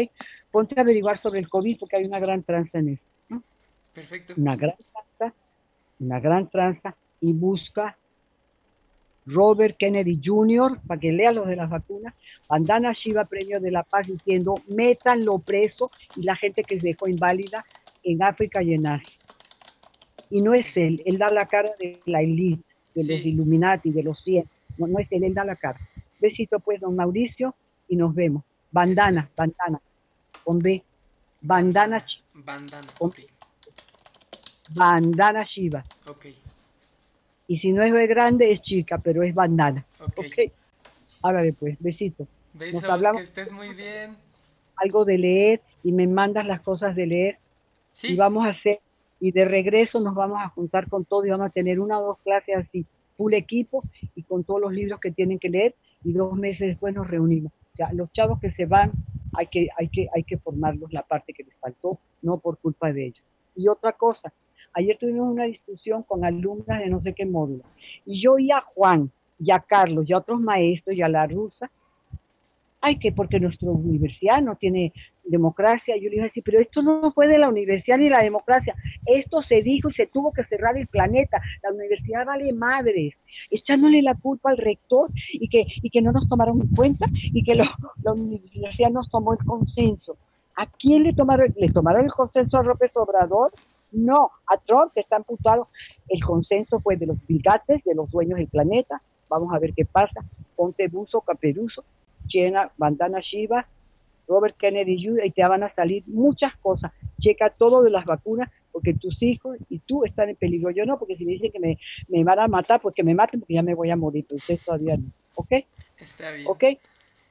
Ponte 0.52 0.75
a 0.78 0.82
averiguar 0.82 1.21
sobre 1.21 1.39
el 1.39 1.49
COVID 1.49 1.80
porque 1.80 1.97
hay 1.97 2.06
una 2.06 2.19
gran 2.19 2.43
tranza 2.43 2.80
en 2.80 2.89
eso. 2.89 3.04
Perfecto. 4.00 4.34
Una 4.38 4.56
gran 4.56 4.76
tranza, 4.78 5.36
una 6.00 6.20
gran 6.22 6.50
tranza 6.50 6.96
y 7.20 7.34
busca 7.34 7.98
Robert 9.26 9.76
Kennedy 9.78 10.22
Jr., 10.24 10.80
para 10.88 11.00
que 11.00 11.12
lea 11.12 11.34
los 11.34 11.48
de 11.48 11.58
las 11.58 11.70
vacunas, 11.70 12.14
Bandana 12.48 12.94
Shiva 12.94 13.26
Premio 13.26 13.60
de 13.60 13.72
la 13.72 13.84
Paz 13.84 14.08
diciendo, 14.08 14.56
métanlo 14.70 15.40
preso 15.40 15.92
y 16.16 16.24
la 16.24 16.38
gente 16.38 16.64
que 16.64 16.80
se 16.80 16.88
dejó 16.88 17.10
inválida 17.10 17.66
en 18.04 18.24
África 18.24 18.64
y 18.64 18.74
en 18.74 18.88
Asia. 18.88 19.20
Y 20.30 20.42
no 20.42 20.54
es 20.54 20.66
él, 20.78 21.02
él 21.06 21.18
da 21.18 21.30
la 21.30 21.46
cara 21.46 21.72
de 21.78 22.00
la 22.06 22.22
élite, 22.22 22.64
de 22.96 23.04
los 23.04 23.26
Illuminati, 23.26 23.92
de 23.92 24.04
los 24.04 24.24
100. 24.24 24.46
No, 24.78 24.88
no 24.88 25.00
es 25.00 25.08
él, 25.12 25.26
él 25.26 25.34
da 25.34 25.44
la 25.44 25.58
cara. 25.58 25.80
Besito 26.22 26.60
pues, 26.60 26.80
don 26.80 26.96
Mauricio, 26.96 27.54
y 27.90 27.98
nos 27.98 28.16
vemos. 28.16 28.44
Bandana, 28.72 29.30
bandana, 29.36 29.82
con 30.46 30.60
B. 30.60 30.82
Bandana. 31.42 32.06
Bandana, 32.34 32.88
Bandana 34.73 35.45
Shiva. 35.45 35.84
Ok. 36.08 36.27
Y 37.47 37.60
si 37.60 37.71
no 37.71 37.84
es 37.84 38.10
grande, 38.10 38.51
es 38.51 38.62
chica, 38.62 38.99
pero 38.99 39.23
es 39.23 39.34
bandana. 39.34 39.86
Ok. 39.99 40.19
okay. 40.19 40.51
Ahora 41.21 41.41
después, 41.41 41.77
besito. 41.79 42.27
Besos, 42.53 42.84
hablamos, 42.84 43.17
que 43.17 43.23
estés 43.23 43.51
muy 43.51 43.73
bien. 43.73 44.15
Algo 44.75 45.05
de 45.05 45.17
leer 45.17 45.62
y 45.84 45.91
me 45.91 46.08
mandas 46.08 46.45
las 46.45 46.62
cosas 46.62 46.95
de 46.95 47.08
leer. 47.08 47.38
Sí. 47.91 48.13
Y 48.13 48.15
vamos 48.15 48.45
a 48.45 48.51
hacer, 48.51 48.79
y 49.19 49.32
de 49.32 49.45
regreso 49.45 49.99
nos 49.99 50.15
vamos 50.15 50.39
a 50.41 50.49
juntar 50.49 50.88
con 50.88 51.05
todo 51.05 51.25
y 51.25 51.29
vamos 51.29 51.47
a 51.47 51.49
tener 51.49 51.79
una 51.79 51.99
o 51.99 52.05
dos 52.05 52.17
clases 52.19 52.55
así, 52.55 52.86
full 53.17 53.34
equipo 53.34 53.84
y 54.15 54.23
con 54.23 54.43
todos 54.43 54.62
los 54.62 54.71
libros 54.71 54.99
que 54.99 55.12
tienen 55.12 55.39
que 55.39 55.49
leer 55.49 55.75
y 56.03 56.13
dos 56.13 56.34
meses 56.36 56.67
después 56.67 56.93
nos 56.93 57.08
reunimos. 57.08 57.51
O 57.73 57.75
sea, 57.75 57.91
los 57.93 58.12
chavos 58.13 58.39
que 58.39 58.51
se 58.51 58.65
van, 58.65 58.91
hay 59.34 59.47
que, 59.47 59.67
hay 59.77 59.89
que, 59.89 60.08
hay 60.13 60.23
que 60.23 60.38
formarlos 60.38 60.93
la 60.93 61.01
parte 61.01 61.34
que 61.34 61.43
les 61.43 61.55
faltó, 61.55 61.99
no 62.21 62.38
por 62.38 62.58
culpa 62.58 62.93
de 62.93 63.08
ellos. 63.08 63.23
Y 63.55 63.67
otra 63.67 63.93
cosa, 63.93 64.32
Ayer 64.73 64.97
tuvimos 64.97 65.32
una 65.32 65.45
discusión 65.45 66.03
con 66.03 66.23
alumnas 66.23 66.79
de 66.79 66.89
no 66.89 67.01
sé 67.01 67.13
qué 67.13 67.25
módulo. 67.25 67.63
Y 68.05 68.21
yo 68.21 68.38
y 68.38 68.51
a 68.51 68.62
Juan, 68.62 69.12
y 69.39 69.51
a 69.51 69.60
Carlos, 69.60 70.05
y 70.08 70.13
a 70.13 70.17
otros 70.17 70.39
maestros, 70.39 70.95
y 70.95 71.01
a 71.01 71.10
la 71.10 71.25
rusa, 71.27 71.69
ay, 72.82 72.97
que 72.97 73.12
porque 73.12 73.39
nuestra 73.39 73.69
universidad 73.69 74.41
no 74.41 74.55
tiene 74.55 74.93
democracia. 75.23 75.95
Yo 75.97 76.10
le 76.10 76.15
dije 76.15 76.27
así, 76.27 76.41
pero 76.41 76.60
esto 76.60 76.82
no 76.82 77.12
fue 77.12 77.27
de 77.27 77.38
la 77.38 77.49
universidad 77.49 77.97
ni 77.97 78.10
la 78.10 78.23
democracia. 78.23 78.75
Esto 79.05 79.41
se 79.43 79.62
dijo 79.62 79.89
y 79.89 79.93
se 79.93 80.08
tuvo 80.08 80.32
que 80.32 80.43
cerrar 80.45 80.77
el 80.77 80.88
planeta. 80.88 81.41
La 81.63 81.71
universidad 81.71 82.25
vale 82.25 82.51
madres, 82.53 83.13
echándole 83.51 84.01
la 84.01 84.15
culpa 84.15 84.51
al 84.51 84.58
rector 84.58 85.10
y 85.32 85.49
que, 85.49 85.65
y 85.82 85.89
que 85.89 86.01
no 86.01 86.12
nos 86.12 86.27
tomaron 86.29 86.62
en 86.62 86.75
cuenta 86.75 87.05
y 87.12 87.43
que 87.43 87.55
la 87.55 87.69
universidad 88.12 88.89
nos 88.89 89.10
tomó 89.10 89.34
el 89.34 89.39
consenso. 89.39 90.17
¿A 90.55 90.65
quién 90.65 91.03
le 91.03 91.13
tomaron? 91.13 91.53
¿Le 91.55 91.71
tomaron 91.71 92.03
el 92.03 92.12
consenso 92.12 92.58
a 92.58 92.63
López 92.63 92.91
Obrador? 92.95 93.51
No, 93.91 94.32
a 94.47 94.58
Trump 94.58 94.93
que 94.93 95.02
está 95.02 95.15
amputado. 95.17 95.67
El 96.08 96.23
consenso 96.23 96.80
fue 96.80 96.95
de 96.95 97.08
los 97.08 97.17
bigates, 97.28 97.84
de 97.84 97.95
los 97.95 98.10
dueños 98.10 98.38
del 98.38 98.47
planeta. 98.47 99.02
Vamos 99.30 99.54
a 99.54 99.60
ver 99.60 99.73
qué 99.73 99.86
pasa. 99.86 100.23
Ponte 100.56 100.88
buzo, 100.88 101.21
caperuso, 101.21 101.84
llena 102.28 102.71
bandana 102.78 103.19
Shiva, 103.21 103.67
Robert 104.28 104.56
Kennedy 104.58 105.04
Jr. 105.04 105.25
y 105.25 105.32
te 105.32 105.45
van 105.45 105.63
a 105.63 105.73
salir 105.73 106.04
muchas 106.08 106.56
cosas. 106.58 106.91
Checa 107.19 107.49
todo 107.49 107.82
de 107.82 107.89
las 107.89 108.06
vacunas 108.06 108.49
porque 108.71 108.93
tus 108.93 109.21
hijos 109.23 109.58
y 109.69 109.80
tú 109.80 110.06
están 110.06 110.30
en 110.30 110.36
peligro. 110.36 110.69
Yo 110.71 110.86
no, 110.86 110.99
porque 110.99 111.17
si 111.17 111.25
me 111.25 111.34
dicen 111.34 111.52
que 111.52 111.60
me, 111.60 111.78
me 112.08 112.23
van 112.23 112.39
a 112.39 112.47
matar, 112.47 112.80
pues 112.80 112.93
que 112.93 113.04
me 113.04 113.15
maten 113.15 113.39
porque 113.39 113.56
ya 113.56 113.63
me 113.63 113.73
voy 113.73 113.89
a 113.89 113.95
morir. 113.95 114.25
Pero 114.28 114.38
ustedes 114.38 114.63
todavía 114.63 114.97
no. 114.97 115.06
¿Ok? 115.36 115.52
Está 115.99 116.32
bien. 116.32 116.45
¿Ok? 116.47 116.63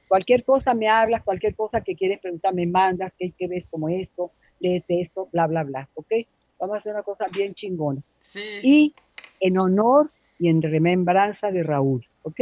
Cualquier 0.09 0.43
cosa 0.43 0.73
me 0.73 0.89
hablas, 0.89 1.23
cualquier 1.23 1.55
cosa 1.55 1.81
que 1.81 1.95
quieres 1.95 2.19
preguntar, 2.19 2.53
me 2.53 2.65
mandas, 2.65 3.13
¿qué, 3.17 3.31
qué 3.37 3.47
ves 3.47 3.65
como 3.69 3.89
esto? 3.89 4.31
Lees 4.59 4.83
esto, 4.87 5.29
bla, 5.31 5.47
bla, 5.47 5.63
bla. 5.63 5.87
¿Ok? 5.93 6.11
Vamos 6.59 6.75
a 6.75 6.79
hacer 6.79 6.93
una 6.93 7.03
cosa 7.03 7.27
bien 7.31 7.55
chingona. 7.55 8.01
Sí. 8.19 8.59
Y 8.63 8.93
en 9.39 9.57
honor 9.57 10.09
y 10.37 10.49
en 10.49 10.61
remembranza 10.61 11.51
de 11.51 11.63
Raúl, 11.63 12.05
¿ok? 12.23 12.41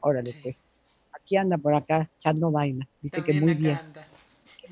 Órale, 0.00 0.32
pues. 0.42 0.56
Aquí 1.12 1.36
anda 1.36 1.58
por 1.58 1.74
acá 1.74 2.08
echando 2.18 2.50
vaina. 2.50 2.86
Dice 3.02 3.22
que 3.22 3.40
muy 3.40 3.54
bien. 3.54 3.78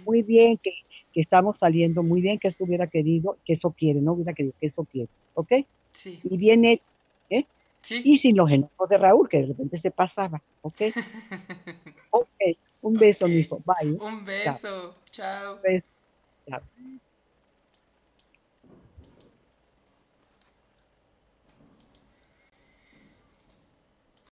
muy 0.05 0.23
bien, 0.23 0.59
que, 0.59 0.73
que, 1.13 1.21
estamos 1.21 1.57
saliendo, 1.59 2.03
muy 2.03 2.21
bien 2.21 2.39
que 2.39 2.49
eso 2.49 2.65
hubiera 2.65 2.87
querido, 2.87 3.37
que 3.45 3.55
eso 3.55 3.71
quiere, 3.71 4.01
no 4.01 4.13
hubiera 4.13 4.33
querido, 4.33 4.55
que 4.61 4.67
eso 4.67 4.85
quiere, 4.85 5.09
¿ok? 5.35 5.53
Sí. 5.93 6.21
Y 6.25 6.37
viene, 6.37 6.81
¿eh? 7.31 7.45
Sí. 7.81 8.03
Y 8.05 8.19
sin 8.19 8.37
los 8.37 8.51
enojos 8.51 8.89
de 8.89 8.99
Raúl, 8.99 9.29
que 9.29 9.39
de 9.39 9.47
repente 9.47 9.81
se 9.81 9.91
pasaba, 9.91 10.43
¿ok? 10.63 10.83
ok, 12.11 12.29
un 12.83 12.95
beso, 12.95 13.27
okay. 13.27 13.37
mijo, 13.37 13.63
bye. 13.65 13.93
Un 13.93 14.25
beso, 14.25 14.97
chao. 15.11 15.57
Un 15.57 15.63
beso. 15.63 15.87
Chao. 16.49 16.61